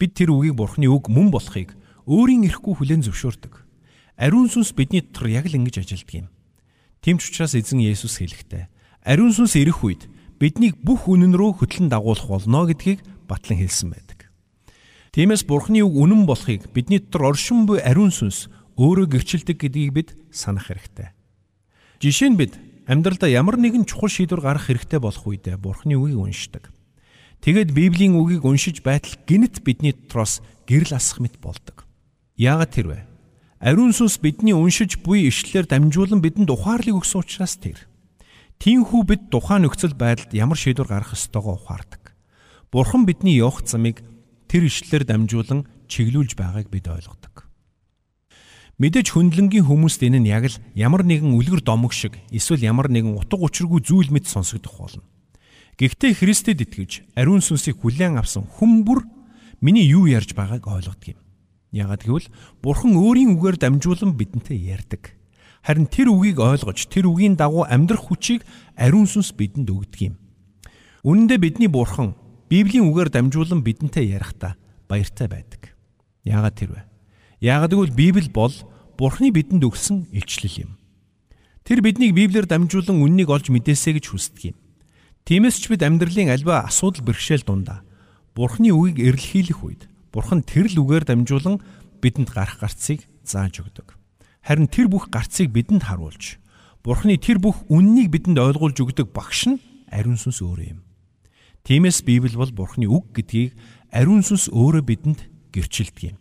Бид 0.00 0.16
тэр 0.16 0.32
үгийг 0.32 0.56
Бурхны 0.56 0.88
үг 0.88 1.12
мөн 1.12 1.28
болохыг 1.28 1.76
өөрийн 2.08 2.48
эрэхгүй 2.48 2.80
хүлээн 2.80 3.04
зөвшөөрдөг. 3.04 3.60
Ариун 4.16 4.48
сүнс 4.48 4.72
бидний 4.72 5.04
дотор 5.04 5.28
яг 5.28 5.52
л 5.52 5.58
ингэж 5.60 5.84
ажилддаг 5.84 6.16
юм. 6.16 6.32
Тэмч 7.04 7.28
учраас 7.28 7.52
эзэн 7.52 7.84
Есүс 7.84 8.24
хэлэхдээ 8.24 8.72
ариун 9.04 9.36
сүнс 9.36 9.60
ирэх 9.60 9.84
үед 9.84 10.08
биднийг 10.40 10.80
бүх 10.80 11.12
үнэн 11.12 11.36
рүү 11.36 11.60
хөтлөн 11.60 11.92
дагуулах 11.92 12.24
болно 12.24 12.64
гэдгийг 12.64 13.04
батлан 13.28 13.60
хэлсэн 13.60 13.92
байдаг. 13.92 14.32
Тиймээс 15.12 15.44
Бурхны 15.44 15.84
үг 15.84 15.92
үнэн 15.92 16.24
болохыг 16.24 16.72
бидний 16.72 17.04
дотор 17.04 17.36
оршин 17.36 17.68
буй 17.68 17.84
ариун 17.84 18.16
сүнс 18.16 18.48
өөрөө 18.80 19.12
гэрчилдэг 19.12 19.60
гэдгийг 19.60 19.92
бид 19.92 20.16
санах 20.32 20.72
хэрэгтэй. 20.72 21.12
Жишээ 22.00 22.32
нь 22.32 22.40
бид 22.40 22.56
амьдралдаа 22.88 23.28
ямар 23.28 23.60
нэгэн 23.60 23.84
чухал 23.84 24.08
шийдвэр 24.08 24.40
гаргах 24.40 24.72
хэрэгтэй 24.72 24.96
болох 24.96 25.28
үедээ 25.28 25.60
Бурхны 25.60 25.92
үгийг 25.92 26.16
уншдаг. 26.16 26.72
Тэгэд 27.42 27.70
Библийн 27.70 28.18
үгийг 28.18 28.42
уншиж 28.42 28.82
байтал 28.82 29.14
гинт 29.26 29.62
бидний 29.62 29.94
дотроос 29.94 30.42
гэрэл 30.66 30.98
асах 30.98 31.22
мэт 31.22 31.38
болдог. 31.38 31.86
Яагаад 32.34 32.74
тэрвэ? 32.74 33.06
Ариун 33.62 33.94
сүнс 33.94 34.18
бидний 34.18 34.54
уншиж 34.54 34.98
буй 35.02 35.26
ишлэлээр 35.30 35.66
дамжуулан 35.70 36.22
бидэнд 36.22 36.50
ухаарлыг 36.50 36.98
өгсөн 37.02 37.22
учраас 37.22 37.58
тэр. 37.58 37.78
Тинхүү 38.58 39.02
бид 39.06 39.22
тухайн 39.30 39.66
нөхцөл 39.66 39.94
байдалд 39.94 40.34
ямар 40.34 40.58
шийдвэр 40.58 40.90
гаргах 40.90 41.14
ёстойгоо 41.14 41.58
ухаардаг. 41.62 42.14
Бурхан 42.70 43.06
бидний 43.06 43.38
явах 43.38 43.62
замыг 43.66 44.02
тэр 44.50 44.66
ишлэлээр 44.66 45.06
дамжуулан 45.06 45.66
чиглүүлж 45.86 46.34
байгааг 46.34 46.66
бид 46.70 46.86
ойлгодог. 46.90 47.46
Мэдээж 48.78 49.10
хөндлөнгийн 49.14 49.66
хүмүүст 49.66 50.06
энэ 50.06 50.22
нь 50.22 50.30
яг 50.30 50.46
л 50.50 50.58
ямар 50.78 51.02
нэгэн 51.02 51.34
үлгэр 51.34 51.66
домог 51.66 51.90
шиг 51.90 52.14
эсвэл 52.30 52.62
ямар 52.62 52.86
нэгэн 52.86 53.18
утга 53.18 53.38
учиргүй 53.42 53.82
зүйл 53.82 54.14
мэт 54.14 54.30
сонсогдох 54.30 54.74
болно. 54.78 55.02
Гэхдээ 55.78 56.12
Христэд 56.18 56.58
итгэж 56.66 57.14
ариун 57.14 57.38
сүнсийг 57.38 57.78
хүлээн 57.78 58.18
авсан 58.18 58.42
хүн 58.42 58.82
бүр 58.82 59.06
миний 59.62 59.86
юу 59.86 60.10
ярьж 60.10 60.34
байгааг 60.34 60.66
ойлгодог 60.66 61.14
юм. 61.14 61.22
Яагад 61.70 62.02
гэвэл 62.02 62.26
Бурхан 62.58 62.98
өөрийн 62.98 63.38
үгээр 63.38 63.62
дамжуулан 63.62 64.18
бидэнтэй 64.18 64.58
ярьдаг. 64.58 65.14
Харин 65.62 65.86
тэр 65.86 66.10
үгийг 66.10 66.42
ойлгож 66.42 66.90
тэр 66.90 67.06
үгийн 67.06 67.38
дагуу 67.38 67.62
амьдрах 67.62 68.10
хүчийг 68.10 68.42
ариун 68.74 69.06
сүнс 69.06 69.30
бидэнд 69.38 69.70
өгдөг 69.70 70.00
юм. 70.02 70.14
Үүн 71.06 71.30
дээр 71.30 71.46
бидний 71.46 71.70
Бурхан 71.70 72.18
Библийн 72.50 72.90
үгээр 72.90 73.14
дамжуулан 73.14 73.62
бидэнтэй 73.62 74.18
ярихдаа 74.18 74.58
баяртай 74.90 75.30
байдаг. 75.30 75.78
Яагаад 76.26 76.58
тэр 76.58 76.74
вэ? 76.74 76.82
Яагаад 77.38 77.70
гэвэл 77.70 77.94
Библи 77.94 78.26
бол 78.34 78.54
Бурханы 78.98 79.30
бидэнд 79.30 79.62
өгсөн 79.62 80.10
илчлэл 80.10 80.66
юм. 80.66 80.70
Тэр 81.62 81.86
биднийг 81.86 82.18
Библиэр 82.18 82.50
дамжуулан 82.50 82.98
үннийг 82.98 83.30
олж 83.30 83.46
мэдээсэй 83.46 83.94
гэж 83.94 84.10
хүсдэг 84.10 84.42
юм. 84.50 84.58
Тиймээс 85.28 85.60
ч 85.60 85.68
бид 85.68 85.84
амьдралын 85.84 86.32
альва 86.32 86.64
асуудал 86.64 87.04
бэрхшээл 87.04 87.44
дундаа 87.44 87.84
Бурхны 88.32 88.72
үгийг 88.72 88.96
эрэлхийлэх 88.96 89.60
үед 89.60 89.84
Бурхан 90.08 90.40
тэр 90.40 90.72
л 90.72 90.80
үгээр 90.80 91.04
дамжуулан 91.04 91.60
бидэнд 92.00 92.32
гарах 92.32 92.56
гарцыг 92.64 93.04
зааж 93.28 93.60
өгдөг. 93.60 93.92
Харин 94.40 94.72
тэр 94.72 94.88
бүх 94.88 95.12
гарцыг 95.12 95.52
бидэнд 95.52 95.84
харуулж 95.84 96.40
Бурхны 96.80 97.20
тэр 97.20 97.44
бүх 97.44 97.60
үннийг 97.68 98.08
бидэнд 98.08 98.40
ойлгуулж 98.40 98.80
өгдөг 98.80 99.12
багш 99.12 99.52
нь 99.52 99.60
ариун 99.92 100.16
сүнс 100.16 100.40
өөрөө 100.40 100.80
юм. 100.80 100.80
Тиймээс 101.60 102.08
Библи 102.08 102.32
бол 102.32 102.48
Бурхны 102.48 102.88
үг 102.88 103.12
гэдгийг 103.12 103.52
ариун 103.92 104.24
сүнс 104.24 104.48
өөрөө 104.48 104.80
бидэнд 104.80 105.28
гэрчилдэг 105.52 106.16
юм. 106.16 106.18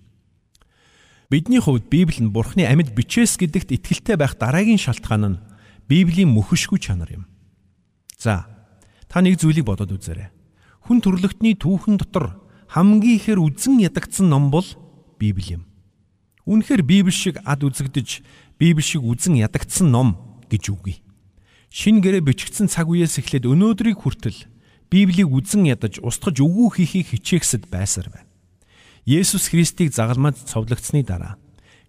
Бидний 1.32 1.64
хувьд 1.64 1.88
Библи 1.88 2.28
нь 2.28 2.36
Бурхны 2.36 2.68
амьд 2.68 2.92
бичээс 2.92 3.40
гэдэгт 3.40 3.72
итгэлтэй 3.72 4.20
байх 4.20 4.36
дараагийн 4.36 4.84
шалтгаан 4.84 5.40
нь 5.40 5.42
Библийн 5.88 6.28
мөхөшгүй 6.28 6.84
чанар 6.84 7.24
юм. 7.24 7.24
За 8.20 8.57
Та 9.08 9.24
нэг 9.24 9.40
зүйлийг 9.40 9.66
бодоод 9.68 9.96
үзээрэй. 9.96 10.30
Хүн 10.88 11.00
төрлөختний 11.04 11.56
түүхэн 11.56 12.00
дотор 12.00 12.40
хамгийн 12.72 13.20
ихээр 13.20 13.40
үзэн 13.40 13.80
ядагдсан 13.84 14.28
ном 14.28 14.52
бол 14.52 14.68
Библи 15.20 15.60
юм. 15.60 15.64
Үнэхээр 16.48 16.84
Библи 16.84 17.12
шиг 17.12 17.40
ад 17.44 17.64
үзэгдэж, 17.64 18.24
Библи 18.60 18.84
шиг 18.84 19.04
үзэн 19.04 19.40
ядагдсан 19.40 19.92
ном 19.92 20.44
гэж 20.52 20.72
үгүй. 20.72 21.00
Шин 21.72 22.00
гэрээ 22.00 22.24
бичигдсэн 22.24 22.72
цаг 22.72 22.88
үеэс 22.88 23.20
эхлээд 23.20 23.48
өнөөдрийг 23.48 24.00
хүртэл 24.00 24.48
Библийг 24.88 25.28
үзэн 25.28 25.68
ядаж 25.68 26.00
устгаж 26.00 26.40
өгөө 26.40 26.80
хийхийг 26.80 27.12
хичээхсэд 27.12 27.68
байсаар 27.68 28.08
байна. 28.08 28.32
Есүс 29.04 29.52
Христийг 29.52 29.92
загалмаад 29.92 30.40
цовдлогдсны 30.40 31.04
дараа 31.04 31.36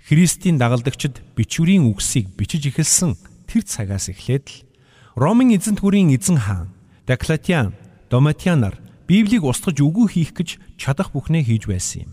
Христийн 0.02 0.58
дагалдагчид 0.58 1.22
бичвэрийн 1.38 1.86
үгсийг 1.86 2.34
бичиж 2.34 2.66
эхэлсэн 2.66 3.14
тэр 3.46 3.62
цагаас 3.62 4.10
эхлээд 4.10 4.46
л 4.50 4.56
Ромын 5.14 5.54
эзэнт 5.54 5.78
гүрийн 5.78 6.10
эзэн 6.14 6.42
хаан 6.42 6.74
Даклатиан, 7.08 7.72
Доматианаар 8.10 8.76
Библийг 9.08 9.40
устгаж 9.40 9.80
үгүй 9.80 10.12
хийх 10.12 10.36
гэж 10.36 10.60
чадах 10.76 11.08
бүхнээ 11.16 11.40
хийж 11.40 11.64
байсан 11.64 12.04
юм. 12.04 12.12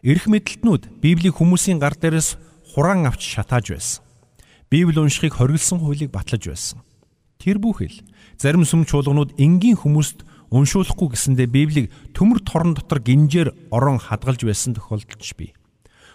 Ирэх 0.00 0.24
мэдлэлтнүүд 0.32 1.04
Библийг 1.04 1.36
хүмүүсийн 1.36 1.76
гар 1.76 1.92
дээрээс 1.92 2.40
хураан 2.72 3.04
авч 3.04 3.20
шатааж 3.20 3.76
байсан. 3.76 4.00
Библи 4.72 4.96
уншихыг 5.04 5.36
хориглосон 5.36 5.84
хуулийг 5.84 6.16
батлаж 6.16 6.48
байсан. 6.48 6.80
Тэр 7.36 7.60
бүхэл 7.60 7.92
зарим 8.40 8.64
сүм 8.64 8.88
чуулганууд 8.88 9.36
энгийн 9.36 9.76
хүмүүст 9.76 10.24
уншуулахгүй 10.48 11.12
гэсэндээ 11.12 11.52
Библийг 11.52 11.92
төмөр 12.16 12.40
торон 12.40 12.72
дотор 12.72 13.04
гинжээр 13.04 13.52
орон 13.68 14.00
хадгалж 14.00 14.48
байсан 14.48 14.72
тохиолдолч 14.80 15.36
бий. 15.36 15.52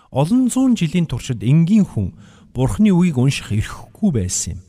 Олон 0.10 0.50
зуун 0.50 0.74
жилийн 0.74 1.05
туршид 1.05 1.46
энгийн 1.46 1.86
хүн 1.86 2.17
Бурхны 2.50 2.89
үгийг 2.89 3.22
унших 3.22 3.53
эрхгүй 3.53 4.10
байсан 4.10 4.58
юм. 4.58 4.60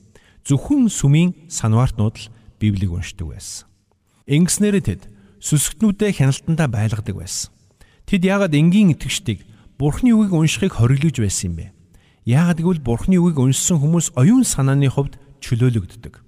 Зөвхөн 0.45 0.93
сүмийн 0.93 1.33
санваартнууд 1.49 2.17
л 2.21 2.29
Библийг 2.63 2.95
уншдаг 2.95 3.27
байсан. 3.35 3.67
Ингэснээр 4.31 4.79
тэд 4.79 5.11
сүсгтнүүдээ 5.43 6.23
хяналтандаа 6.23 6.71
байлгадаг 6.71 7.19
байсан. 7.19 7.51
Тэд 8.07 8.23
яагаад 8.23 8.55
энгийн 8.55 8.95
итгэжтийг 8.95 9.43
Бурхны 9.83 10.15
үгийг 10.15 10.31
уншихыг 10.31 10.79
хориглож 10.79 11.19
байсан 11.19 11.51
юм 11.51 11.55
бэ? 11.59 11.67
Яагаад 12.23 12.63
гэвэл 12.63 12.87
Бурхны 12.87 13.19
үгийг 13.19 13.43
уншсан 13.43 13.83
хүмүүс 13.83 14.15
оюун 14.15 14.47
санааны 14.47 14.87
хувьд 14.87 15.19
чөлөөлөгддөг. 15.43 16.23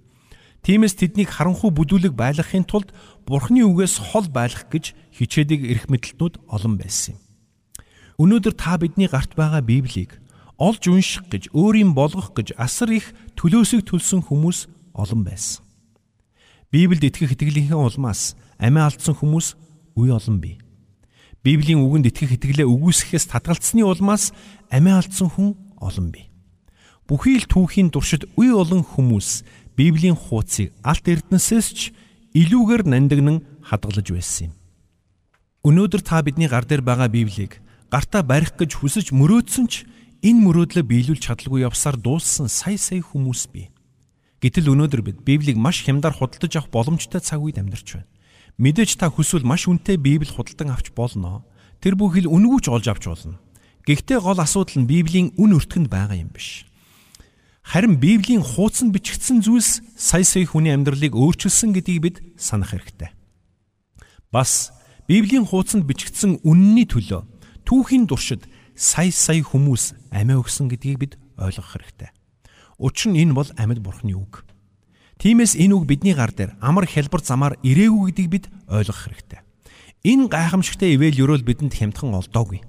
Тиймээс 0.67 0.99
тэднийг 0.99 1.31
харанхуй 1.31 1.71
бүдүүлэг 1.71 2.19
байлгахын 2.19 2.67
тулд 2.67 2.91
Бурхны 3.29 3.63
үгээс 3.63 4.11
хол 4.11 4.27
байлгах 4.27 4.67
гэж 4.75 4.97
хичээдэг 5.15 5.61
эрх 5.71 5.85
мэдлтнүүд 5.87 6.51
олон 6.51 6.75
байсан 6.81 7.15
юм. 7.15 7.21
Өнөөдөр 8.19 8.55
та 8.59 8.81
бидний 8.81 9.07
гарт 9.07 9.39
байгаа 9.39 9.63
Библийг 9.63 10.19
олж 10.59 10.89
унших 10.89 11.29
гэж 11.29 11.51
өөрийн 11.53 11.95
болгох 11.95 12.33
гэж 12.33 12.55
асар 12.57 12.91
их 12.95 13.11
төлөөсөг 13.35 13.85
төлсөн 13.91 14.23
хүмүүс 14.23 14.71
олон 14.95 15.23
байсан. 15.27 15.64
Библиэд 16.75 17.07
итгэх 17.07 17.39
итгэлийнхээ 17.39 17.79
улмаас 17.79 18.35
амиа 18.59 18.91
алдсан 18.91 19.15
хүмүүс 19.15 19.55
үе 19.95 20.11
олон 20.11 20.43
бий. 20.43 20.59
Библийн 21.47 21.79
үгэнд 21.79 22.11
итгэх 22.11 22.35
итгэлээ 22.35 22.67
үгүйсгэхээс 22.67 23.31
татгалцсны 23.31 23.87
улмаас 23.87 24.35
амиа 24.75 24.99
алдсан 24.99 25.31
хүн 25.31 25.55
олон 25.79 26.11
бий. 26.11 26.35
Бүхий 27.07 27.39
л 27.39 27.47
түүхийн 27.47 27.95
туршид 27.95 28.27
үе 28.35 28.51
олон 28.51 28.83
хүмүүс 28.83 29.47
Библийн 29.79 30.19
хуудсыг 30.19 30.75
алт 30.83 31.07
эрдэнэсээс 31.07 31.69
ч 31.79 31.95
илүүгээр 32.35 32.91
нандинан 32.91 33.47
хадгалж 33.63 34.11
байсан 34.11 34.51
юм. 34.51 34.53
Өнөөдөр 35.63 36.03
та 36.03 36.27
бидний 36.27 36.51
гар 36.51 36.67
дээр 36.67 36.83
байгаа 36.83 37.07
Библийг 37.07 37.63
гартаа 37.87 38.27
барих 38.27 38.59
гэж 38.59 38.83
хүсэж 38.83 39.15
мөрөөдсөн 39.15 39.67
ч 39.71 39.87
энэ 40.27 40.43
мөрөөдлөө 40.43 40.83
биелүүлж 40.91 41.23
чадалгүй 41.23 41.63
явсаар 41.63 41.95
дууссан 41.95 42.51
сая 42.51 42.75
сая 42.83 42.99
хүмүүс 42.99 43.47
бий. 43.55 43.71
Гэтэл 44.45 44.77
өнөөдөр 44.77 45.01
бид 45.01 45.19
Библийг 45.25 45.57
маш 45.57 45.81
хямдар 45.81 46.13
худалдаж 46.13 46.53
авах 46.53 46.69
боломжтой 46.69 47.25
цаг 47.25 47.41
үед 47.41 47.57
амьдарч 47.57 47.97
байна. 47.97 48.13
Мэдээж 48.61 49.01
та 49.01 49.09
хүсвэл 49.09 49.41
маш 49.41 49.65
үнэтэй 49.65 49.97
Библи 49.97 50.29
худалдан 50.29 50.69
авч 50.69 50.93
болно. 50.93 51.49
Тэр 51.81 51.97
бүхэл 51.97 52.29
үнгүүч 52.29 52.69
олж 52.69 52.87
авч 52.93 53.09
болно. 53.09 53.41
Гэхдээ 53.89 54.21
гол 54.21 54.37
асуудал 54.37 54.85
нь 54.85 54.89
Библийн 54.89 55.33
үн 55.41 55.57
өртгөнд 55.57 55.89
байгаа 55.89 56.21
юм 56.21 56.29
биш. 56.29 56.69
Харин 57.65 57.97
Библийн 57.97 58.45
хуудсанд 58.45 58.93
бичигдсэн 58.93 59.41
зүйлс 59.41 59.81
сая 59.97 60.23
сая 60.23 60.45
хүний 60.45 60.77
амьдралыг 60.77 61.17
өөрчилсөн 61.17 61.73
гэдгийг 61.75 62.01
бид 62.05 62.17
санах 62.37 62.77
хэрэгтэй. 62.77 63.11
Бас 64.29 64.71
Библийн 65.09 65.49
хуудсанд 65.49 65.89
бичигдсэн 65.89 66.45
үнний 66.45 66.85
төлөө 66.85 67.25
түүхийн 67.65 68.07
туршид 68.07 68.45
сая 68.77 69.11
сая 69.11 69.43
хүмүүс 69.43 70.13
амиа 70.13 70.39
өгсөн 70.45 70.71
гэдгийг 70.71 70.99
бид 71.01 71.13
ойлгох 71.41 71.75
хэрэгтэй. 71.75 72.14
Учир 72.85 73.17
нь 73.17 73.25
энэ 73.25 73.33
бол 73.33 73.49
амьд 73.57 73.81
бурхны 73.81 74.13
үг. 74.13 74.45
Тиймээс 75.17 75.57
энэ 75.57 75.73
үг 75.73 75.89
бидний 75.89 76.13
гар 76.13 76.37
дээр 76.37 76.53
амар 76.61 76.85
хялбар 76.85 77.25
замаар 77.25 77.57
ирээгүй 77.65 78.13
гэдгийг 78.13 78.29
бид 78.29 78.47
ойлгох 78.69 79.09
хэрэгтэй. 79.09 79.41
Энэ 80.05 80.29
гайхамшигтай 80.29 80.93
ивэл 80.93 81.17
өрөөл 81.25 81.49
бидэнд 81.49 81.73
хямдхан 81.73 82.13
олдоогүй. 82.13 82.61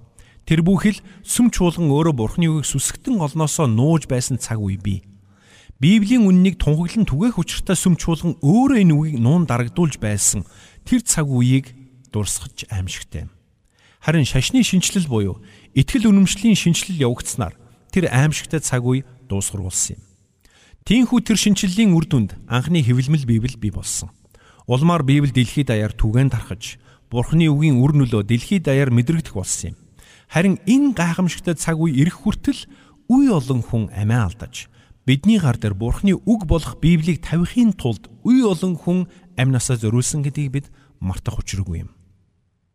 Тэр 0.47 0.63
бүхэл 0.63 1.03
сүм 1.19 1.51
чуулган 1.51 1.91
өөрөө 1.91 2.15
бурхны 2.15 2.47
үгийг 2.47 2.63
сүсгтэн 2.63 3.19
олноосоо 3.19 3.67
нууж 3.67 4.07
байсан 4.07 4.39
цаг 4.39 4.63
үе 4.63 4.79
бий. 4.79 5.03
Библийн 5.83 6.23
үннийг 6.23 6.63
тунхаглан 6.63 7.03
түгээх 7.03 7.35
учиртай 7.35 7.75
сүм 7.75 7.99
чуулган 7.99 8.39
өөрөө 8.39 8.87
энэ 8.87 8.95
үгийг 8.95 9.19
нуун 9.19 9.43
дарагдуулж 9.43 9.99
байсан 9.99 10.47
тэр 10.87 11.03
цаг 11.03 11.27
үеийг 11.27 11.75
дурсгаж 12.15 12.71
аимшигтай. 12.71 13.27
Харин 13.99 14.23
шашны 14.23 14.63
шинчлэл 14.63 15.11
буюу 15.11 15.43
итгэл 15.75 16.07
үнэмшлийн 16.07 16.55
шинчлэл 16.55 17.03
явагдсанаар 17.03 17.59
тэр 17.91 18.07
аимшигтай 18.07 18.63
цаг 18.63 18.87
үе 18.87 19.03
дуусгаруулсан 19.29 19.97
юм. 19.97 20.03
Тийхүү 20.85 21.19
тэр 21.25 21.37
шинчлэлийн 21.41 21.97
үр 21.97 22.05
дүнд 22.05 22.37
анхны 22.45 22.85
хэвлэмэл 22.85 23.25
Библи 23.25 23.57
бий 23.57 23.73
болсон. 23.73 24.13
Улмаар 24.69 25.01
Библи 25.01 25.33
дэлхийд 25.33 25.73
даяар 25.73 25.93
түгээн 25.93 26.29
тархаж 26.29 26.77
Бурхны 27.09 27.49
үгийн 27.49 27.81
үр 27.81 27.93
нөлөө 27.97 28.25
дэлхийд 28.25 28.69
даяар 28.69 28.89
мэдрэгдэх 28.93 29.33
болсон 29.33 29.73
юм. 29.73 29.77
Харин 30.29 30.57
энэ 30.65 30.93
гайхамшигтай 30.93 31.53
цаг 31.57 31.77
үе 31.81 31.93
ирэх 31.93 32.21
хүртэл 32.21 32.69
үе 33.09 33.29
олон 33.29 33.61
хүн 33.61 33.89
амиа 33.93 34.29
алдаж 34.29 34.69
бидний 35.05 35.37
гар 35.37 35.57
дээр 35.57 35.77
Бурхны 35.77 36.17
үг 36.17 36.45
болох 36.49 36.81
Библийг 36.81 37.21
тавихын 37.21 37.77
тулд 37.77 38.09
үе 38.25 38.41
олон 38.45 38.73
хүн 38.77 39.05
амнасаа 39.37 39.77
зориулсан 39.77 40.25
гэдгийг 40.25 40.51
бид 40.51 40.67
мартах 40.99 41.37
учиргүй 41.41 41.85
юм. 41.85 41.93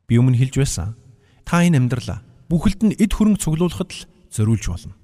Би 0.06 0.18
өмнө 0.18 0.38
хэлж 0.38 0.54
байсан. 0.62 0.94
Та 1.42 1.66
энэ 1.66 1.82
амьдралаа 1.82 2.22
бүхэлд 2.46 2.80
нь 2.86 2.96
эд 2.98 3.14
хөрөнгө 3.14 3.42
цуглуулахад 3.42 3.90
л 3.90 4.06
зориулж 4.30 4.64
болно. 4.70 4.94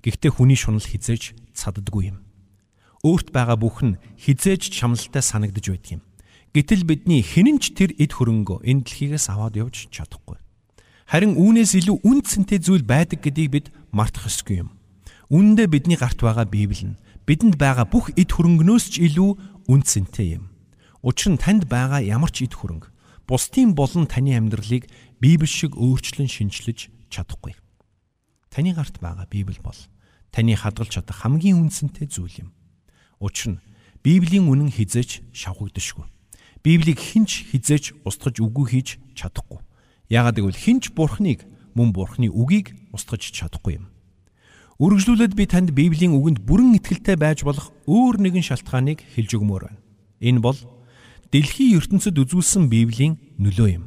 Гэхдээ 0.00 0.32
хүний 0.32 0.56
шунал 0.56 0.84
хизээж 0.84 1.36
цаддаггүй 1.52 2.14
юм. 2.14 2.24
Өөрт 3.04 3.32
байгаа 3.32 3.56
бүх 3.56 3.80
нь 3.84 4.00
хизээж 4.20 4.72
чамлалтай 4.72 5.24
санагдаж 5.24 5.66
байдаг 5.72 5.90
юм. 6.00 6.02
Гэтэл 6.52 6.82
бидний 6.84 7.22
хинэнч 7.22 7.78
тэр 7.78 7.94
эд 7.96 8.12
хөрөнгөө 8.16 8.66
энэ 8.66 8.82
дэлхийгээс 8.84 9.26
аваад 9.30 9.54
явж 9.60 9.88
чадахгүй. 9.94 10.36
Харин 11.10 11.38
үүнээс 11.38 11.78
илүү 11.78 12.06
үн 12.06 12.18
цэнтэй 12.26 12.58
зүйл 12.58 12.86
байдаг 12.86 13.22
гэдгийг 13.22 13.50
бид 13.50 13.66
мартах 13.90 14.30
ёсгүй 14.30 14.62
юм. 14.66 14.74
Үүндээ 15.30 15.66
бидний 15.70 15.98
гарт 15.98 16.18
байгаа 16.18 16.46
Библи 16.46 16.94
нь 16.94 16.98
бидэнд 17.26 17.54
байгаа 17.58 17.86
бүх 17.86 18.10
эд 18.18 18.30
хөрөнгнөөс 18.34 18.84
ч 18.94 19.06
илүү 19.06 19.30
үн 19.70 19.80
цэнтэй 19.82 20.38
юм. 20.38 20.50
Учир 21.06 21.34
нь 21.34 21.42
танд 21.42 21.70
байгаа 21.70 22.02
ямар 22.02 22.30
ч 22.34 22.46
эд 22.46 22.54
хөрөнгө 22.54 22.90
бусдын 23.30 23.74
болон 23.78 24.10
таны 24.10 24.34
амьдралыг 24.34 24.90
Библи 25.22 25.46
шиг 25.46 25.78
өөрчлөн 25.78 26.26
шинчлэж 26.26 26.90
чадахгүй. 27.14 27.54
Таны 28.50 28.74
гарт 28.74 28.98
байгаа 28.98 29.26
Библи 29.30 29.58
бол 29.62 29.78
таны 30.30 30.54
хадгалж 30.56 30.98
чадах 30.98 31.26
хамгийн 31.26 31.62
үнцэнтэй 31.66 32.06
зүйл 32.06 32.46
юм. 32.46 32.50
Учир 33.20 33.58
нь 33.58 33.62
Библийн 34.02 34.48
үнэн 34.48 34.72
хизэж 34.72 35.20
шавхагдшгүй. 35.36 36.08
Библийг 36.64 36.98
хинч 37.00 37.52
хизээч 37.52 38.00
устгаж 38.04 38.40
үгүй 38.40 38.66
хийж 38.68 38.88
чадахгүй. 39.12 39.60
Яагаад 40.08 40.40
гэвэл 40.40 40.56
хинч 40.56 40.92
бурхныг 40.96 41.44
мөн 41.76 41.92
бурхны 41.92 42.32
үгийг 42.32 42.72
устгаж 42.92 43.28
чадахгүй 43.28 43.80
юм. 43.80 43.92
Үргэлжлүүлээд 44.80 45.36
би 45.36 45.44
танд 45.44 45.70
Библийн 45.76 46.16
үгэнд 46.16 46.40
бүрэн 46.40 46.80
итгэлтэй 46.80 47.20
байж 47.20 47.44
болох 47.44 47.68
өөр 47.84 48.16
нэгэн 48.24 48.40
шалтгааныг 48.40 49.04
хэлж 49.12 49.36
өгмөр 49.36 49.68
байна. 49.68 49.80
Энэ 50.24 50.40
бол 50.40 50.56
дэлхийн 51.28 51.76
ертөнцид 51.76 52.16
үзүүлсэн 52.16 52.72
Библийн 52.72 53.20
нөлөө 53.36 53.68
юм. 53.76 53.84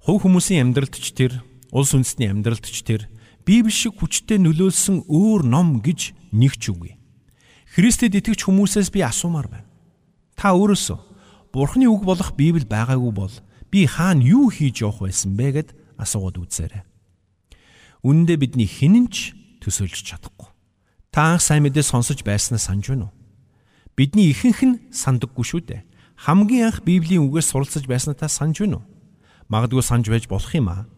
Хувь 0.00 0.24
хүмүүсийн 0.24 0.72
амьдралд 0.72 0.96
ч 0.96 1.12
тэр, 1.12 1.44
улс 1.68 1.92
үндэстний 1.92 2.32
амьдралд 2.32 2.64
ч 2.64 2.80
тэр 2.80 3.12
Библи 3.46 3.74
шиг 3.74 3.98
хүчтэй 3.98 4.38
нөлөөлсөн 4.38 5.08
өөр 5.10 5.42
ном 5.46 5.82
гэж 5.82 6.14
нэг 6.30 6.56
ч 6.58 6.70
үгүй. 6.70 6.94
Христэд 7.74 8.14
итгэж 8.14 8.46
хүмүүсээс 8.46 8.92
би 8.94 9.02
асуумаар 9.02 9.48
байна. 9.50 9.68
Та 10.38 10.54
өөрөөсөө 10.54 10.98
Бурхны 11.52 11.84
үг 11.84 12.04
болох 12.04 12.32
Библи 12.36 12.64
байгаагүй 12.64 13.12
бол 13.12 13.34
би 13.68 13.84
хаана 13.84 14.24
юу 14.24 14.48
хийж 14.48 14.80
явах 14.80 15.04
байсан 15.04 15.36
бэ 15.36 15.48
гэд 15.52 15.68
асууад 16.00 16.40
үзээрэй. 16.40 16.84
Үүндээ 18.02 18.36
бидний 18.40 18.68
хинэнч 18.68 19.60
төсөөлж 19.60 20.00
чадахгүй. 20.00 20.48
Та 21.12 21.36
анх 21.36 21.44
сайн 21.44 21.68
мэдээ 21.68 21.84
сонсож 21.84 22.24
байснаа 22.24 22.56
санаж 22.56 22.88
байна 22.88 23.12
уу? 23.12 23.16
Бидний 23.92 24.32
ихэнх 24.32 24.60
нь 24.64 24.80
сандаггүй 24.88 25.44
шүү 25.44 25.60
дээ. 25.68 25.84
Хамгийн 26.24 26.72
анх 26.72 26.80
Библийн 26.82 27.28
үгээс 27.28 27.52
суралцаж 27.52 27.84
байснаа 27.84 28.16
та 28.16 28.32
санаж 28.32 28.64
байна 28.64 28.80
уу? 28.80 28.88
Магадгүй 29.52 29.84
санаж 29.84 30.08
байж 30.08 30.24
болох 30.24 30.48
юм 30.56 30.72
аа. 30.72 30.88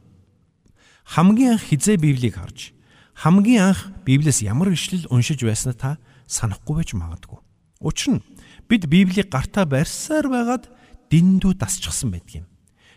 Хамгийн 1.04 1.60
анх 1.60 1.68
хизээ 1.68 2.00
Библийг 2.00 2.40
харж, 2.40 2.72
хамгийн 3.12 3.76
анх 3.76 3.92
Библиэс 4.08 4.40
ямар 4.40 4.72
ишлэл 4.72 5.06
уншиж 5.12 5.44
байснаа 5.44 5.76
та 5.76 5.90
санахгүй 6.26 6.80
байж 6.80 6.96
магадгүй. 6.96 7.38
Учир 7.84 8.18
нь 8.18 8.24
бид 8.66 8.88
Библийг 8.88 9.28
гартаа 9.28 9.68
барьсаар 9.68 10.26
байгаад 10.32 10.72
дэндүү 11.12 11.60
дасчихсан 11.60 12.10
байдаг 12.10 12.42
юм. 12.42 12.46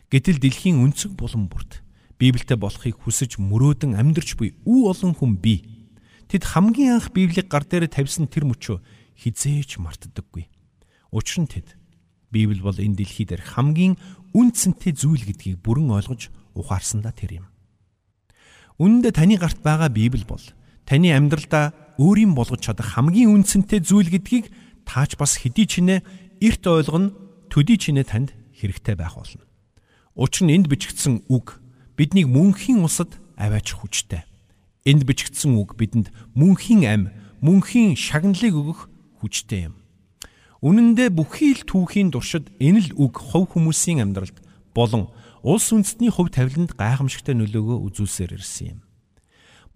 Гэтэл 0.08 0.40
дэлхийн 0.40 0.80
өнцөг 0.80 1.20
булан 1.20 1.52
бүрт 1.52 1.84
Библиэд 2.16 2.56
болохыг 2.56 2.96
хүсэж 3.04 3.38
мөрөөдөн 3.44 4.00
амьдрч 4.00 4.40
буй 4.40 4.56
үе 4.64 4.88
олон 4.88 5.12
хүн 5.12 5.36
бий. 5.38 5.68
Тэд 6.32 6.48
хамгийн 6.48 6.98
анх 7.04 7.12
Библийг 7.12 7.52
гар 7.52 7.68
дээр 7.68 7.92
тавьсан 7.92 8.32
тэр 8.32 8.48
мөчөө 8.48 8.80
хизээч 9.20 9.84
мартдаггүй. 9.84 10.48
Учир 11.12 11.44
нь 11.44 11.52
тэд 11.52 11.76
Библи 12.32 12.64
бол 12.64 12.76
энэ 12.76 13.04
дэлхий 13.04 13.28
дээр 13.28 13.44
хамгийн 13.44 14.00
үнцэнтэй 14.32 14.96
зүйл 14.96 15.24
гэдгийг 15.28 15.60
бүрэн 15.64 15.92
ойлгож 15.92 16.32
ухаарсандаа 16.56 17.16
тэр 17.16 17.44
юм. 17.44 17.46
Үүндээ 18.78 19.14
таны 19.14 19.36
гарт 19.42 19.62
байгаа 19.66 19.90
Библи 19.90 20.26
бол 20.26 20.42
таны 20.86 21.10
амьдралдаа 21.10 21.74
өөрийн 21.98 22.38
болгож 22.38 22.62
чадах 22.62 22.94
хамгийн 22.94 23.34
үнцэнтэй 23.34 23.82
зүйл 23.82 24.14
гэдгийг 24.14 24.54
таач 24.86 25.18
бас 25.18 25.42
хэдий 25.42 25.66
чинээ 25.66 26.06
эрт 26.42 26.64
ойлгоно 26.64 27.14
төдий 27.50 27.82
чинээ 27.82 28.06
танд 28.06 28.30
хэрэгтэй 28.54 28.94
байх 28.94 29.18
болно. 29.18 29.42
Учир 30.14 30.46
нь 30.46 30.54
энд 30.54 30.70
бичигдсэн 30.70 31.26
үг 31.26 31.58
биднийг 31.98 32.30
мөнхийн 32.30 32.86
усад 32.86 33.18
аваачих 33.34 33.82
хүчтэй. 33.82 34.26
Энд 34.86 35.04
бичигдсэн 35.10 35.58
үг 35.58 35.74
бидэнд 35.74 36.14
мөнхийн 36.38 36.86
ам, 36.86 37.04
мөнхийн 37.42 37.98
шагналыг 37.98 38.54
өгөх 38.54 38.80
хүчтэй 39.22 39.74
юм. 39.74 39.76
Үнэн 40.62 40.98
дээр 40.98 41.14
бүхий 41.14 41.54
л 41.54 41.66
түүхийн 41.66 42.10
туршид 42.14 42.50
энэ 42.58 42.94
л 42.94 43.10
үг 43.10 43.22
хов 43.22 43.54
хүмүүсийн 43.54 44.02
амьдралд 44.02 44.38
болон 44.74 45.10
улс 45.44 45.70
үндэстний 45.74 46.10
хөв 46.10 46.32
тавиланд 46.34 46.74
гайхамшигтай 46.78 47.36
нөлөөгөө 47.38 47.78
үзүүлсээр 47.92 48.38
ирсэн 48.38 48.68
юм. 48.78 48.80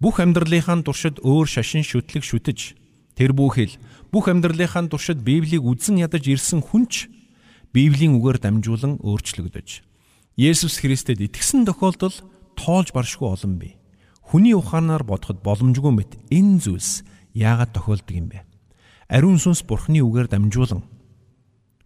Бүх 0.01 0.17
амьдралынхаа 0.17 0.81
туршид 0.81 1.21
өөр 1.21 1.45
шашин 1.45 1.85
шүтлэг 1.85 2.25
шүтэж 2.25 2.59
тэр 3.13 3.37
бүхэл 3.37 3.77
бүх 4.09 4.25
амьдралынхаа 4.33 4.89
туршид 4.89 5.21
Библийг 5.21 5.61
үзэн 5.61 6.01
ядаж 6.01 6.25
ирсэн 6.25 6.65
хүнч 6.65 7.11
Библийн 7.71 8.17
үгээр 8.17 8.41
дамжуулан 8.41 8.99
өөрчлөгдөж 8.99 9.85
Есүс 10.35 10.81
Христэд 10.81 11.21
итгэсэн 11.21 11.69
тохиолдол 11.69 12.15
тоолж 12.57 12.91
баршгүй 12.91 13.29
олон 13.29 13.55
бий. 13.61 13.77
Хүний 14.25 14.55
ухаанаар 14.55 15.03
бодоход 15.03 15.43
боломжгүй 15.43 15.91
мэт 15.91 16.11
энэ 16.31 16.59
зүйлс 16.65 17.03
яагаад 17.35 17.71
тохиолдог 17.75 18.15
юм 18.15 18.27
бэ? 18.31 18.43
Ариун 19.11 19.37
сүнс 19.37 19.63
Бурхны 19.67 19.99
үгээр 19.99 20.31
дамжуулан 20.31 20.87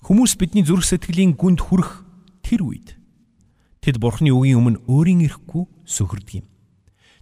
хүмүүс 0.06 0.38
бидний 0.38 0.62
зүрх 0.62 0.86
сэтгэлийн 0.86 1.34
гүнд 1.34 1.60
хүрэх 1.66 2.06
тэр 2.46 2.62
үед 2.70 2.94
тэд 3.86 4.02
Бурхны 4.02 4.34
үгийн 4.34 4.58
өмнө 4.58 4.82
өөрийн 4.90 5.22
ирэхгүй 5.30 5.70
сөхөрдөг 5.86 6.42
юм. 6.42 6.46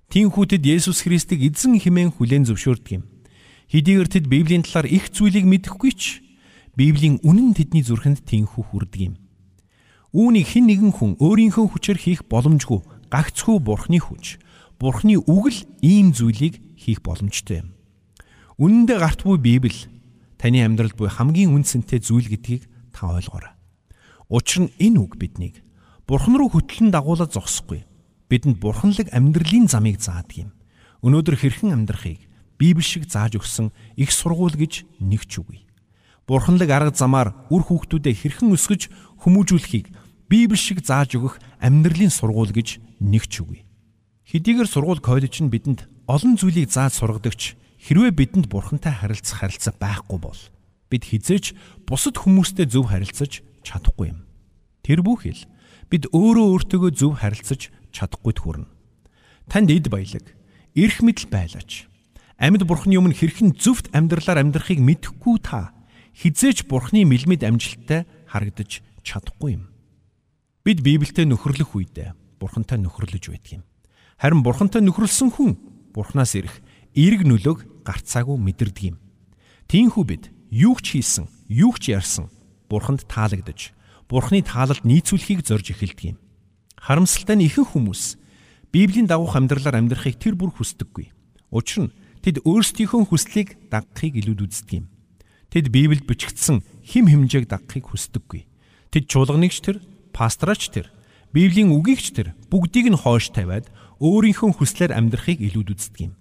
Тинхүү 0.07 0.55
тэд 0.55 0.63
Есүс 0.63 1.03
Христийг 1.03 1.43
эзэн 1.43 1.75
хэмээн 1.75 2.15
хүлээн 2.15 2.47
зөвшөөрдөг 2.47 2.91
юм. 2.95 3.03
Хэдийгээр 3.67 4.07
тэд 4.07 4.25
Библийн 4.31 4.63
талаар 4.63 4.87
их 4.87 5.11
зүйлийг 5.11 5.43
мэдэхгүй 5.43 5.91
ч 5.91 6.23
Библийн 6.77 7.19
үнэн 7.25 7.51
тэдний 7.57 7.83
зүрхэнд 7.83 8.23
тэнхүү 8.23 8.63
хүрдэг 8.63 9.01
юм. 9.11 9.15
Үүнийг 10.13 10.47
хэн 10.53 10.65
нэгэн 10.69 10.91
хүн 10.93 11.11
өөрийнхөө 11.17 11.65
хүчээр 11.73 11.99
хийх 11.99 12.21
боломжгүй 12.29 12.85
гагцхүү 13.09 13.57
Бурхны 13.57 13.97
хүч. 13.97 14.37
Бурхны 14.77 15.17
үг 15.17 15.45
л 15.49 15.59
ийм 15.81 16.13
зүйлийг 16.13 16.61
хийх 16.77 17.01
боломжтой 17.01 17.65
юм. 17.65 17.73
Үнэндээ 18.61 18.97
гарт 19.01 19.25
буй 19.25 19.41
Библи 19.41 19.89
таны 20.37 20.61
амьдралд 20.61 20.93
буй 20.93 21.09
хамгийн 21.09 21.49
үнцэнтэй 21.57 21.97
зүйл 21.97 22.29
гэдгийг 22.29 22.69
та 22.93 23.09
ойлгоорой. 23.09 23.57
Учир 24.29 24.69
нь 24.69 24.73
энэ 24.77 25.01
үг 25.01 25.17
биднийг 25.17 25.62
Бурхан 26.07 26.35
руу 26.35 26.51
хөтлөн 26.51 26.91
дагуулж 26.91 27.31
зогсохгүй. 27.31 27.87
Бидэнд 28.27 28.59
бурханлаг 28.59 29.07
амьдралын 29.15 29.71
замыг 29.71 30.03
заадаг 30.03 30.35
юм. 30.35 30.51
Өнөөдөр 30.99 31.39
хэрхэн 31.39 31.71
амьдрахыг 31.71 32.27
Библи 32.59 32.83
шиг 32.83 33.07
зааж 33.07 33.39
өгсөн 33.39 33.71
их 33.95 34.11
сургууль 34.11 34.55
гэж 34.55 34.83
нэг 34.99 35.23
ч 35.27 35.39
үгүй. 35.39 35.63
Бурханлаг 36.27 36.69
арга 36.71 36.91
замаар 36.95 37.35
үр 37.51 37.63
хүүхдүүдэд 37.63 38.19
хэрхэн 38.19 38.51
өсгөж 38.55 38.91
хүмүүжүүлэхийг 39.23 39.91
Библи 40.27 40.59
шиг 40.59 40.83
зааж 40.83 41.15
өгөх 41.15 41.39
амьдралын 41.59 42.11
сургууль 42.11 42.51
гэж 42.51 42.83
нэг 42.99 43.27
ч 43.27 43.43
үгүй. 43.43 43.63
Хэдийгээр 44.27 44.67
сургууль 44.67 45.03
коллеж 45.03 45.39
нь 45.43 45.51
бидэнд 45.51 45.87
олон 46.07 46.35
зүйлийг 46.39 46.71
зааж 46.71 46.99
сургадагч 46.99 47.55
хэрвээ 47.79 48.11
бидэнд 48.11 48.47
бурхантай 48.47 48.91
харилцах 48.91 49.43
харилцаа 49.43 49.75
байхгүй 49.75 50.19
бол 50.19 50.39
бид 50.87 51.03
хизээч 51.03 51.55
бусад 51.83 52.15
хүмүүстэй 52.19 52.67
зөв 52.71 52.87
харилцаж 52.91 53.43
чадахгүй 53.63 54.15
юм. 54.15 54.23
Тэр 54.83 55.03
бүхэл 55.03 55.47
бид 55.89 56.07
өөрөө 56.11 56.45
өөртөөгөө 56.53 56.91
зөв 56.93 57.19
харилцаж 57.19 57.71
чадахгүй 57.95 58.33
төрнө. 58.35 58.69
Танд 59.47 59.71
эд 59.71 59.87
баялаг, 59.91 60.25
эрх 60.75 61.03
мэдэл 61.03 61.27
байлаач 61.27 61.91
Амьд 62.43 62.65
бурхны 62.67 62.97
өмнө 62.99 63.15
хэрхэн 63.15 63.55
зөвхт 63.55 63.93
амьдралаар 63.93 64.43
амьдрахыг 64.43 64.81
мэдэхгүй 64.81 65.37
та 65.39 65.71
хизээч 66.17 66.67
бурхны 66.67 67.07
мэлмид 67.07 67.45
амжилттай 67.45 68.03
харагдаж 68.27 68.83
чадахгүй 68.99 69.61
юм. 69.61 69.71
Бид 70.67 70.83
Библиэд 70.83 71.23
нөхөрлөх 71.23 71.71
үедээ 71.71 72.11
бурхантай 72.43 72.81
нөхөрлөж 72.81 73.23
байдаг 73.31 73.61
юм. 73.61 73.63
Харин 74.19 74.41
бурхантай 74.43 74.81
нөхөрлсөн 74.81 75.29
хүн 75.31 75.55
бурхнаас 75.95 76.33
ирэх 76.35 76.59
эерэг 76.97 77.23
нөлөөг 77.23 77.87
гарцаагүй 77.87 78.35
мэдэрдэг 78.35 78.91
юм. 78.91 78.97
Тиймээс 79.71 80.03
бид 80.03 80.23
юу 80.49 80.75
ч 80.81 80.99
хийсэн, 80.99 81.29
юу 81.47 81.71
ч 81.79 81.95
ярьсан 81.95 82.27
бурханд 82.67 83.07
таалагдж, 83.07 83.71
бурхны 84.09 84.43
таалалд 84.43 84.83
нийцүүлэхийг 84.87 85.43
зорж 85.45 85.73
эхэлдэг 85.73 86.15
юм. 86.15 86.17
Харамсалтай 86.79 87.37
нь 87.39 87.47
ихэнх 87.47 87.75
хүмүүс 87.75 88.19
Библийн 88.73 89.07
дагуух 89.07 89.37
амьдралаар 89.37 89.79
амьдрахыг 89.79 90.17
тэр 90.17 90.33
бүр 90.35 90.51
хүсдэггүй. 90.53 91.13
Учир 91.53 91.87
нь 91.87 91.93
Тэд 92.23 92.39
өөрсдийнхөө 92.47 93.11
хүслийг 93.11 93.59
дагахыг 93.67 94.15
илүүд 94.15 94.47
үздэг 94.47 94.79
юм. 94.79 94.87
Тэд 95.51 95.67
Библиэд 95.75 96.07
бичигдсэн 96.07 96.63
хим 96.79 97.11
хэмжээг 97.11 97.51
дагахыг 97.51 97.91
хүсдэггүй. 97.91 98.47
Тэд 98.95 99.11
чуулганыг 99.11 99.51
ч 99.51 99.59
тэр, 99.59 99.83
пастораач 100.15 100.71
тэр, 100.71 100.87
Библийн 101.35 101.75
үгийг 101.75 101.99
ч 101.99 102.15
тэр 102.15 102.31
бүгдийг 102.47 102.95
нь 102.95 103.01
хоош 103.03 103.27
тавиад 103.27 103.67
өөрийнхөө 103.99 104.55
хүслээр 104.55 104.95
амьдрахыг 104.95 105.43
илүүд 105.43 105.75
үздэг 105.75 105.99
юм. 106.07 106.13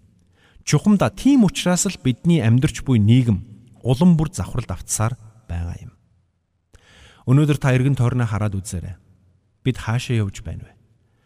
Чухамда 0.66 1.14
тийм 1.14 1.46
учраас 1.46 1.86
л 1.86 1.94
бидний 2.02 2.42
амьдрч 2.42 2.82
буй 2.82 2.98
нийгэм 2.98 3.46
улам 3.86 4.18
бүр 4.18 4.34
завхралд 4.34 4.74
автсаар 4.74 5.14
байгаа 5.46 5.86
юм. 5.86 5.91
Өнөөдөр 7.26 7.58
та 7.62 7.70
эргэн 7.74 7.94
тойрноо 7.94 8.26
хараад 8.26 8.58
үзээрэй. 8.58 8.98
Бид 9.62 9.76
хаашаа 9.78 10.26
явж 10.26 10.42
байна 10.42 10.66
вэ? 10.66 10.72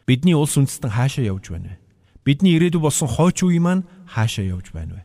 Бидний 0.04 0.36
улс 0.36 0.60
үндэстэн 0.60 0.92
хаашаа 0.92 1.24
явж 1.24 1.48
байна 1.48 1.72
вэ? 1.72 1.80
Бидний 2.20 2.60
ирээдүй 2.60 2.82
болсон 2.82 3.08
хойч 3.08 3.40
үе 3.48 3.56
маань 3.56 3.88
хаашаа 4.04 4.44
явж 4.44 4.76
байна 4.76 5.00
вэ? 5.00 5.02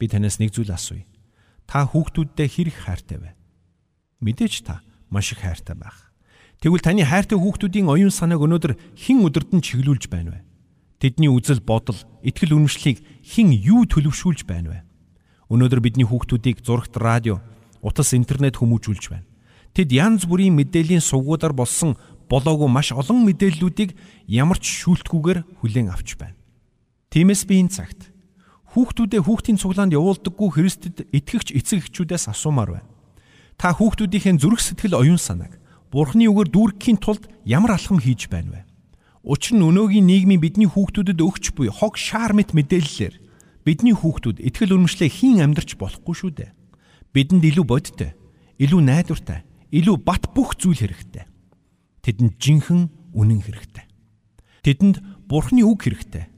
Би 0.00 0.08
танаас 0.08 0.40
нэг 0.40 0.56
зүйл 0.56 0.72
асууя. 0.72 1.04
Та 1.68 1.84
хүүхдүүддээ 1.84 2.48
хэрэг 2.48 2.76
хайртай 2.80 3.18
вэ? 3.20 3.30
Мэдээж 4.24 4.64
та 4.64 4.80
маш 5.12 5.36
их 5.36 5.44
хайртай 5.44 5.76
байх. 5.76 6.08
Тэгвэл 6.64 6.80
таны 6.80 7.04
хайртай 7.04 7.36
хүүхдүүдийн 7.36 7.92
оюун 7.92 8.14
санааг 8.14 8.40
өнөөдөр 8.40 8.72
хэн 8.96 9.20
өдөрдөн 9.20 9.60
чиглүүлж 9.60 10.08
байна 10.08 10.32
вэ? 10.32 10.40
Тэдний 10.96 11.28
үзэл 11.28 11.60
бодол, 11.60 12.00
итгэл 12.24 12.56
үнэмшлийг 12.56 13.04
хэн 13.20 13.52
юу 13.52 13.84
төлөвшүүлж 13.84 14.48
байна 14.48 14.72
вэ? 14.72 14.78
Өнөөдөр 15.52 15.80
бидний 15.84 16.08
хүүхдүүдийг 16.08 16.64
зурагт 16.64 16.96
радио, 16.96 17.44
утас 17.84 18.16
интернет 18.16 18.56
хүмүүжүүлж 18.56 19.04
байна. 19.12 19.28
Тэд 19.76 19.92
янз 19.92 20.24
бүрийн 20.24 20.56
мэдээллийн 20.56 21.04
сувгуудаар 21.04 21.52
болсон 21.52 22.00
болоогүй 22.32 22.64
маш 22.64 22.96
олон 22.96 23.28
мэдээллүүдийг 23.28 23.92
ямар 24.24 24.56
ч 24.56 24.72
шүүлтгүүгээр 24.80 25.60
хүлээн 25.60 25.92
авч 25.92 26.16
байна. 26.16 26.32
Тиймээс 27.12 27.44
би 27.44 27.60
энэ 27.60 27.76
цагт 27.76 28.08
хүүхдүүдээ 28.72 29.20
хүүхдийн 29.20 29.60
цуглаанд 29.60 29.92
явуулдаггүй 29.92 30.48
Христэд 30.56 31.04
итгэгч 31.12 31.52
эцэг 31.52 31.84
эхчүүдээс 31.84 32.24
асуумаар 32.32 32.80
байна. 32.80 32.88
Та 33.60 33.76
хүүхдүүдийнхээ 33.76 34.40
зүрх 34.40 34.64
сэтгэл 34.64 34.96
оюун 34.96 35.20
санааг 35.20 35.60
Бурхны 35.92 36.24
үгээр 36.24 36.48
дүүргэхийн 36.56 36.96
тулд 36.96 37.28
ямар 37.44 37.76
алхам 37.76 38.00
хийж 38.00 38.32
байна 38.32 38.56
вэ? 38.56 38.60
Учир 39.28 39.60
нь 39.60 39.64
өнөөгийн 39.64 40.08
нийгмийн 40.08 40.40
бидний 40.40 40.68
хүүхдүүдэд 40.72 41.20
өгч 41.20 41.52
буй 41.52 41.68
хог 41.68 42.00
шаар 42.00 42.32
мэт 42.32 42.56
мэдээллээр 42.56 43.14
бидний 43.60 43.92
хүүхдүүд 43.92 44.40
итгэл 44.40 44.72
үнэмшлээ 44.72 45.10
хийн 45.12 45.44
амьдрч 45.44 45.76
болохгүй 45.76 46.14
шүү 46.16 46.32
дээ. 46.32 46.50
Бидэнд 47.12 47.44
илүү 47.44 47.64
бодтой, 47.64 48.12
илүү 48.60 48.80
найдвартай, 48.82 49.46
илүү 49.72 49.96
бат 50.02 50.30
бүх 50.34 50.54
зүйл 50.60 50.78
хэрэгтэй. 50.78 51.26
Тэдэнд 52.06 52.38
жинхэнэ 52.38 53.14
үнэн 53.16 53.40
хэрэгтэй. 53.42 53.84
Тэдэнд 54.62 54.96
Бурхны 55.26 55.66
үг 55.66 55.86
хэрэгтэй. 55.86 56.30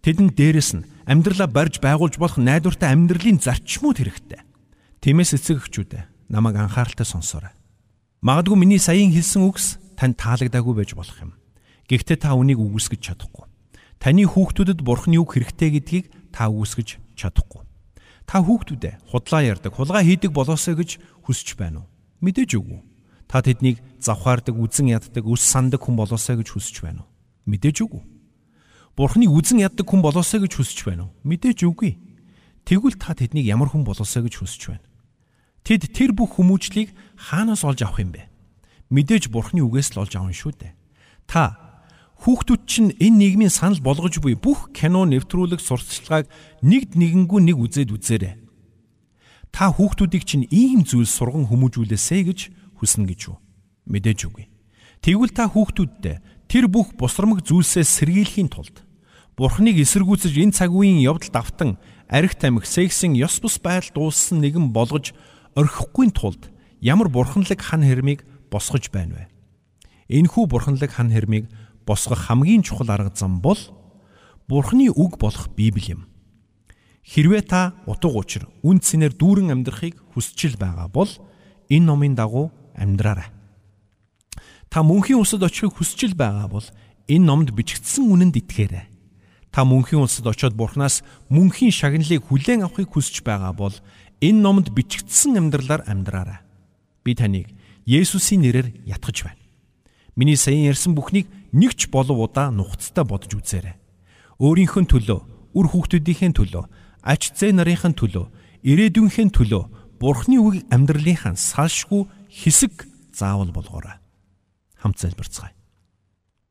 Тэдэнд 0.00 0.32
дээрэс 0.32 0.70
нь 0.80 0.86
амьдралаа 1.04 1.48
барьж 1.48 1.82
байгуулж 1.84 2.16
болох 2.16 2.40
найдвартай 2.40 2.88
амьдралын 2.92 3.36
зарчмууд 3.36 4.00
хэрэгтэй. 4.00 4.40
Тиймээс 5.04 5.36
эцэг 5.36 5.60
эхчүүд 5.60 5.92
намайг 6.32 6.56
анхааралтай 6.56 7.04
сонсоорой. 7.04 7.52
Магадгүй 8.24 8.56
миний 8.56 8.80
саяын 8.80 9.12
хэлсэн 9.12 9.44
үгс 9.44 9.76
танд 9.96 10.16
таалагдаагүй 10.16 10.74
байж 10.76 10.96
болох 10.96 11.16
юм. 11.20 11.32
Гэхдээ 11.88 12.16
та 12.24 12.32
үнийг 12.32 12.60
үгүйсгэж 12.62 13.00
чадахгүй. 13.12 13.44
Таны 14.00 14.24
хүүхдүүдэд 14.24 14.80
бурхны 14.80 15.20
үг 15.20 15.36
хэрэгтэй 15.36 15.70
гэдгийг 15.76 16.06
та 16.32 16.48
үгүйсгэж 16.48 17.18
чадахгүй. 17.18 17.64
Та 18.24 18.40
хүүхдүүдээ 18.40 19.10
худлаа 19.10 19.42
ярддаг, 19.44 19.74
хулгай 19.74 20.06
хийдэг 20.06 20.30
болоосоо 20.30 20.78
гэж 20.78 21.02
хүсэж 21.26 21.58
байна 21.58 21.82
уу? 21.82 21.88
Мэдээж 22.20 22.56
үгүй. 22.56 22.80
Та 23.28 23.40
тэднийг 23.40 23.80
завхаардаг, 24.00 24.56
үзен 24.56 24.92
яддаг, 24.92 25.24
үс 25.24 25.42
сандаг 25.44 25.80
хүн 25.84 25.96
болоосоо 25.96 26.40
гэж 26.40 26.48
хүсэж 26.52 26.76
байна 26.84 27.04
уу? 27.04 27.10
Мэдээж 27.48 27.86
үгүй. 27.86 28.02
Бурхныг 28.96 29.30
үзен 29.30 29.62
яддаг 29.62 29.86
хүн 29.86 30.02
болоосоо 30.04 30.44
гэж 30.44 30.52
хүсэж 30.58 30.78
байна 30.84 31.08
уу? 31.08 31.14
Мэдээж 31.24 31.64
үгүй. 31.64 31.96
Тэгвэл 32.66 32.98
та 32.98 33.14
тэднийг 33.14 33.46
ямар 33.46 33.70
хүн 33.70 33.86
болоосоо 33.86 34.26
гэж 34.26 34.34
хүсэж 34.42 34.62
байна. 34.74 34.86
Тэд 35.64 35.88
тэр 35.94 36.12
бүх 36.12 36.36
хүмүүжлийг 36.36 36.92
хаанаас 37.16 37.64
олж 37.64 37.86
авах 37.86 38.02
юм 38.02 38.12
бэ? 38.12 38.28
Мэдээж 38.90 39.30
Бурхны 39.30 39.62
үгээс 39.62 39.94
л 39.94 40.02
олж 40.02 40.12
авна 40.18 40.34
шүү 40.34 40.52
дээ. 40.58 40.74
Та 41.30 41.70
Хүүхдүүд 42.20 42.62
чинь 42.68 42.92
энэ 43.00 43.16
нийгмийн 43.16 43.48
санал 43.48 43.80
болгож 43.80 44.20
буй 44.20 44.36
бүх 44.36 44.76
кино 44.76 45.08
нэвтрүүлэг 45.08 45.56
сурталчилгааг 45.56 46.28
нэгд 46.60 46.92
нэгэнгүй 46.92 47.40
нэг 47.48 47.56
үзээд 47.56 47.96
үзээрэй. 47.96 48.36
Та 49.50 49.70
хүүхдүүдийг 49.74 50.24
чинь 50.24 50.46
ийм 50.50 50.86
зүйл 50.86 51.06
сурган 51.06 51.50
хүмүүжүүлээсэй 51.50 52.22
гэж 52.26 52.40
хүснэ 52.78 53.06
гэж 53.10 53.20
юу? 53.30 53.36
Мэдээж 53.90 54.20
үгүй. 54.30 54.46
Тэгвэл 55.02 55.32
та 55.34 55.50
хүүхдүүддээ 55.50 56.16
тэр 56.46 56.64
бүх 56.70 56.94
бусрамг 56.94 57.42
зүйлсээ 57.44 57.84
сэргийлэхийн 57.84 58.50
тулд 58.50 58.86
Бурхныг 59.40 59.80
эсэргүүцэж 59.80 60.36
энэ 60.36 60.52
цаг 60.52 60.68
үеийн 60.68 61.00
явдалд 61.00 61.32
автан 61.32 61.70
арх 62.12 62.36
тамхи 62.36 62.68
сексийн 62.68 63.16
ёс 63.16 63.40
бус 63.40 63.56
байдал 63.56 64.12
дууссан 64.12 64.44
нэгэн 64.44 64.68
болгож 64.68 65.16
орхихгүй 65.56 66.12
тулд 66.12 66.52
ямар 66.84 67.08
бурханлаг 67.08 67.56
хан 67.56 67.80
хэрмийг 67.80 68.28
босгож 68.52 68.92
байна 68.92 69.16
вэ? 69.16 69.24
Энэхүү 70.12 70.44
бурханлаг 70.44 70.92
хан 70.92 71.08
хэрмийг 71.08 71.48
босгох 71.88 72.28
хамгийн 72.28 72.60
чухал 72.60 72.92
арга 72.92 73.16
зам 73.16 73.40
бол 73.40 73.58
Бурхны 74.50 74.90
үг 74.90 75.16
болох 75.16 75.48
Библи 75.54 75.94
юм. 75.94 76.09
Хэрвээ 77.04 77.42
та 77.48 77.74
утга 77.86 78.12
учир 78.12 78.46
үн 78.62 78.80
цэнээр 78.80 79.16
дүүрэн 79.16 79.52
амьдрахыг 79.54 79.96
хүсчил 80.14 80.60
байгаа 80.60 80.88
бол 80.92 81.10
энэ 81.70 81.86
номын 81.86 82.14
дагуу 82.14 82.52
амьдраарай. 82.76 83.32
Та 84.70 84.86
мөнхийн 84.86 85.18
улсад 85.18 85.42
очихыг 85.42 85.80
хүсчил 85.80 86.14
байгаа 86.14 86.46
бол 86.46 86.66
энэ 87.10 87.24
номд 87.26 87.50
бичигдсэн 87.50 88.06
үнэнд 88.06 88.38
итгээрэй. 88.38 88.86
Та 89.50 89.66
мөнхийн 89.66 90.06
улсад 90.06 90.30
очиод 90.30 90.54
Бурханаас 90.54 91.02
мөнхийн 91.26 91.74
шагналыг 91.74 92.22
хүлээн 92.30 92.62
авахыг 92.62 92.94
хүсэж 92.94 93.26
байгаа 93.26 93.50
бол 93.50 93.74
энэ 94.22 94.38
номд 94.38 94.70
бичигдсэн 94.70 95.42
амьдралаар 95.42 95.82
амьдраарай. 95.90 96.40
Би 97.02 97.18
таныг 97.18 97.50
Есүсийн 97.82 98.46
нэрээр 98.46 98.86
ятгах 98.86 99.26
байна. 99.26 99.42
Миний 100.14 100.38
саяын 100.38 100.70
ярьсан 100.70 100.94
бүхнийг 100.94 101.26
нэг 101.50 101.74
ч 101.74 101.90
болов 101.90 102.14
удаа 102.22 102.54
нухацтай 102.54 103.02
бодож 103.02 103.34
үзээрэй. 103.34 103.74
Өөрийнхөө 104.38 104.84
төлөө, 104.86 105.20
үр 105.56 105.66
хүүхдүүдийнхээ 105.66 106.30
төлөө, 106.36 106.64
ач 107.02 107.32
зээ 107.32 107.56
нарынхаа 107.56 107.92
төлөө, 107.96 108.26
ирээдүйнхээ 108.64 109.28
төлөө 109.32 109.64
Бурхны 110.00 110.40
үг 110.40 110.64
амьдралынхаа 110.72 111.36
салшгүй 111.36 112.08
хэсэг 112.32 112.88
заавал 113.12 113.52
болгоорой. 113.52 114.00
Хамт 114.80 114.96
залбирцгаая. 114.96 115.52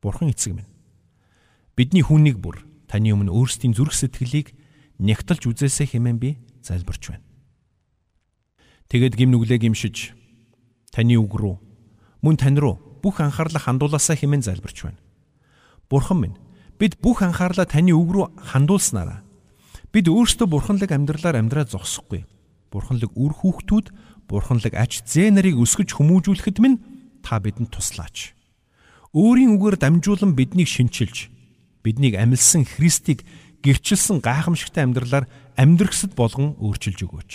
Бурхан 0.01 0.29
эцэг 0.29 0.53
минь. 0.53 0.69
Бидний 1.73 2.05
хүнийг 2.05 2.38
бүр 2.38 2.62
таны 2.85 3.09
өмнө 3.09 3.33
өөрсдийн 3.33 3.73
зүрх 3.73 3.97
сэтгэлийг 3.97 4.53
нягтлж 5.01 5.49
үзээсэй 5.49 5.97
хэмээн 5.97 6.17
би 6.21 6.38
залбирч 6.62 7.09
байна. 7.09 7.25
Тэгэд 8.93 9.17
гим 9.17 9.33
нүглээ 9.33 9.65
гимшиж 9.65 10.13
таны 10.93 11.17
үг 11.17 11.33
рүү 11.33 11.57
мөн 12.21 12.35
тань 12.38 12.62
руу 12.62 12.77
бүх 13.01 13.17
анхаарлаа 13.17 13.65
хандуулаасаа 13.65 14.13
хэмээн 14.13 14.45
залбирч 14.45 14.85
байна. 14.85 15.01
Бурхан 15.89 16.21
минь, 16.21 16.38
бид 16.77 17.01
бүх 17.01 17.25
анхаарлаа 17.25 17.65
таны 17.65 17.97
үг 17.97 18.09
рүү 18.13 18.25
хандуулснараа 18.45 19.25
бид 19.93 20.06
өөрсдөө 20.10 20.47
бурханлаг 20.49 20.91
амьдралаар 20.91 21.41
амьдраа 21.41 21.65
зогсохгүй. 21.65 22.25
Бурханлаг 22.69 23.12
үр 23.17 23.34
хүүхдүүд, 23.34 23.88
бурханлаг 24.30 24.73
ач 24.78 25.02
зээ 25.06 25.34
нарыг 25.34 25.58
өсгөж 25.58 25.97
хүмүүжүүлэхэд 25.97 26.58
минь 26.62 26.78
та 27.25 27.41
бидэнд 27.41 27.73
туслаач. 27.73 28.38
Өөрийн 29.13 29.58
үгээр 29.58 29.82
дамжуулан 29.82 30.38
биднийг 30.38 30.69
шинчилж, 30.69 31.34
биднийг 31.82 32.13
амилсан 32.13 32.63
Христийг 32.69 33.25
гэрчилсэн 33.65 34.21
гайхамшигтай 34.21 34.86
амьдралаар 34.86 35.25
амьдрахсад 35.58 36.13
болгон 36.13 36.54
өөрчилж 36.62 37.10
өгөөч. 37.10 37.32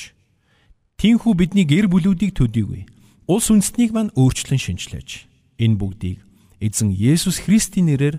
Тинхүү 1.02 1.32
бидний 1.34 1.66
гэр 1.66 1.90
бүлүүдийг 1.90 2.38
төдийгүй. 2.38 2.86
Улс 3.26 3.50
үндэстнийг 3.50 3.90
маань 3.90 4.14
өөрчлөн 4.14 4.62
шинчлээж 4.62 5.34
Энэ 5.58 5.78
бүгдийг 5.78 6.18
эзэн 6.58 6.90
Есүс 6.90 7.46
Христийн 7.46 7.86
нэрээр 7.86 8.18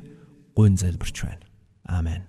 гуйн 0.56 0.80
залбирч 0.80 1.28
байна. 1.28 1.44
Амен. 1.84 2.24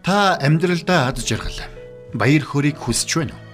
Та 0.00 0.40
амьдралдаа 0.40 1.12
ад 1.12 1.20
жаргал, 1.20 1.60
баяр 2.16 2.40
хөөргийг 2.40 2.80
хүсэж 2.80 3.20
байна 3.20 3.36
уу? 3.36 3.44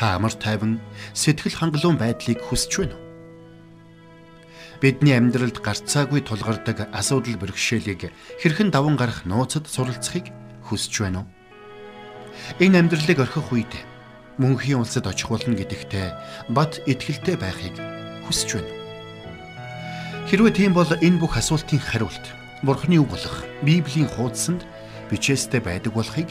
Та 0.00 0.16
амар 0.16 0.32
тайван, 0.32 0.80
сэтгэл 1.12 1.60
хангалуун 1.60 2.00
байдлыг 2.00 2.40
хүсэж 2.40 2.72
байна 2.80 2.96
уу? 2.96 3.04
Бидний 4.80 5.12
амьдралд 5.12 5.60
гарцаагүй 5.60 6.24
тулгардаг 6.24 6.88
асуудал 6.96 7.36
бэрхшээлийг 7.36 8.08
хэрхэн 8.40 8.72
даван 8.72 8.96
гарах 8.96 9.28
нууцад 9.28 9.68
суралцахыг 9.68 10.32
хүсэж 10.64 11.04
байна 11.04 11.28
уу? 11.28 11.28
Энэ 12.56 12.80
амьдралыг 12.80 13.20
орхих 13.20 13.52
үед 13.52 13.72
мөнхийн 14.40 14.80
улсад 14.80 15.04
очих 15.04 15.28
болно 15.28 15.52
гэдэгтээ 15.52 16.48
бат 16.48 16.80
итгэлтэй 16.88 17.36
байхыг 17.36 17.76
хүсэж 18.24 18.56
байна. 18.56 18.72
Хэрвээ 20.32 20.54
тийм 20.56 20.72
бол 20.72 20.88
энэ 20.88 21.20
бүх 21.20 21.36
асуултын 21.36 21.76
хариулт 21.76 22.24
Бурхны 22.64 22.96
үг 23.00 23.08
болох 23.12 23.44
Библийн 23.60 24.08
хуудсанд 24.08 24.64
бичээстэй 25.10 25.60
байдаг 25.60 25.92
болохыг 25.94 26.30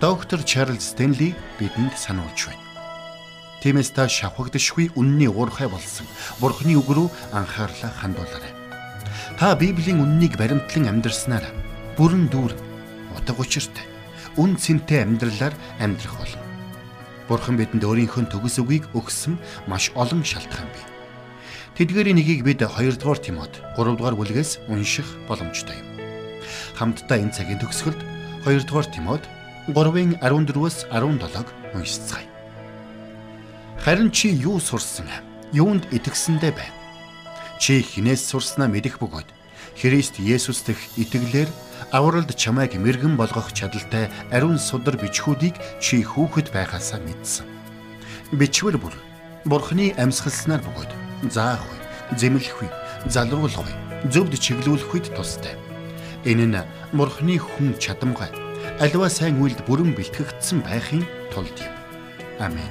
доктор 0.00 0.40
Чарлз 0.42 0.94
Стенли 0.94 1.34
бидэнд 1.58 1.98
сануулж 1.98 2.46
байна. 2.46 2.62
Тиймээс 3.62 3.94
та 3.94 4.08
шавхагдшгүй 4.10 4.94
үнний 4.98 5.30
уурхай 5.30 5.70
болсон 5.70 6.06
Бурхны 6.42 6.74
үг 6.74 6.88
рүү 6.90 7.08
анхаарлаа 7.30 7.92
хандуулаарай. 7.94 8.54
Та 9.38 9.54
Библийн 9.54 10.02
үннийг 10.02 10.34
баримтлан 10.34 10.90
амьдрснаар 10.90 11.46
бүрэн 11.94 12.26
дүүр 12.26 12.52
утга 13.14 13.38
учиртай 13.38 13.86
үн 14.34 14.58
цэнтэй 14.58 15.06
амьдралаар 15.06 15.54
амьдрах 15.78 16.16
болно. 16.18 16.42
Бурхан 17.30 17.56
бидэнд 17.56 17.86
өөрийнхөө 17.86 18.34
төгс 18.34 18.58
үгийг 18.58 18.90
өгсөн 18.98 19.38
маш 19.70 19.94
олон 19.94 20.26
шалтгаан 20.26 20.68
бий. 20.74 20.84
Тэдгээрийн 21.78 22.18
нэгийг 22.18 22.42
бид 22.44 22.60
2 22.66 22.98
дугаар 22.98 23.20
Тимот 23.22 23.62
3 23.78 23.96
дугаар 23.96 24.16
бүлгээс 24.18 24.66
унших 24.68 25.06
боломжтой 25.28 25.76
юм. 25.78 25.88
Хамтдаа 26.76 27.16
энэ 27.22 27.32
цагийн 27.32 27.60
төгсгөлд 27.62 28.11
2 28.44 28.66
дугаар 28.66 28.86
Тимот 28.90 29.22
3-ын 29.70 30.18
14-өөс 30.18 30.90
17-г 30.90 31.46
уншицгаая. 31.74 32.26
Харин 33.78 34.10
чи 34.10 34.34
юу 34.34 34.58
сурсан? 34.58 35.06
Юунд 35.52 35.86
итгэсэндээ 35.94 36.50
байна? 36.50 36.74
Чи 37.62 37.78
хинээс 37.78 38.26
сурснаа 38.26 38.66
мэдэх 38.66 38.98
бөгөөд 38.98 39.30
Христ 39.78 40.18
Есүс 40.18 40.66
дэх 40.66 40.78
итгэлээр 40.98 41.46
авралд 41.94 42.34
чамайг 42.34 42.74
мэрэгэн 42.74 43.14
болгох 43.14 43.54
чадaltaй 43.54 44.10
ариун 44.34 44.58
судар 44.58 44.98
бичгүүдийг 44.98 45.54
чи 45.78 46.02
хүүхэд 46.02 46.50
байхасаа 46.50 46.98
мэдсэн. 46.98 47.46
Бичвэр 48.34 48.82
бүр 48.82 48.94
Бурхны 49.46 49.94
амьсгалснаар 49.94 50.62
бөгөөд 50.66 50.90
заахгүй, 51.30 51.78
зэмлэхгүй, 52.18 52.70
залруулахгүй, 53.06 53.74
зөвд 54.10 54.34
чиглүүлэх 54.38 54.90
үед 54.94 55.06
тустай. 55.14 55.54
Энэ 56.24 56.46
нь 56.46 56.66
Бурхны 56.92 57.38
хүн 57.38 57.74
чадамгай 57.82 58.30
аливаа 58.78 59.10
сайн 59.10 59.38
үйлд 59.42 59.66
бүрэн 59.66 59.94
бэлтгэгдсэн 59.94 60.62
байхын 60.62 61.02
тулд 61.34 61.54
юм. 61.58 61.74
Амен. 62.38 62.70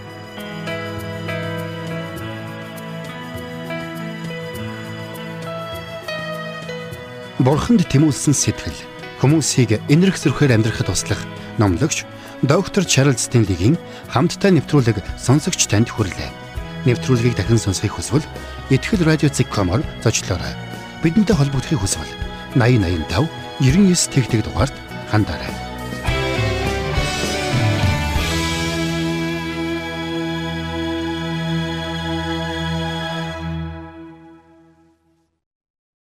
Бурханд 7.42 7.90
тэмүүлсэн 7.90 8.38
сэтгэл 8.38 8.80
хүмүүсийг 9.18 9.82
энэрх 9.90 10.20
зөрхөөр 10.22 10.62
амьдрахад 10.62 10.94
туслах 10.94 11.22
номлогч 11.58 12.06
доктор 12.46 12.86
Чарлз 12.86 13.26
Стенлигийн 13.26 13.82
хамттай 14.14 14.54
нэвтрүүлэг 14.54 15.02
сонсогч 15.18 15.66
танд 15.66 15.90
хүрлээ. 15.90 16.30
Нэвтрүүлгийг 16.86 17.34
дахин 17.34 17.58
сонсохыг 17.58 17.98
хүсвэл 17.98 18.26
ихтгэл 18.70 19.10
радиоцик.com-оор 19.10 19.82
зочлоорой. 20.06 20.54
Бидэнтэй 21.02 21.34
холбогдохыг 21.34 21.82
хүсвэл 21.82 22.14
8085 22.54 23.41
99 23.62 24.10
тэгтэг 24.10 24.42
дугаард 24.42 24.74
хандаарай. 25.14 25.61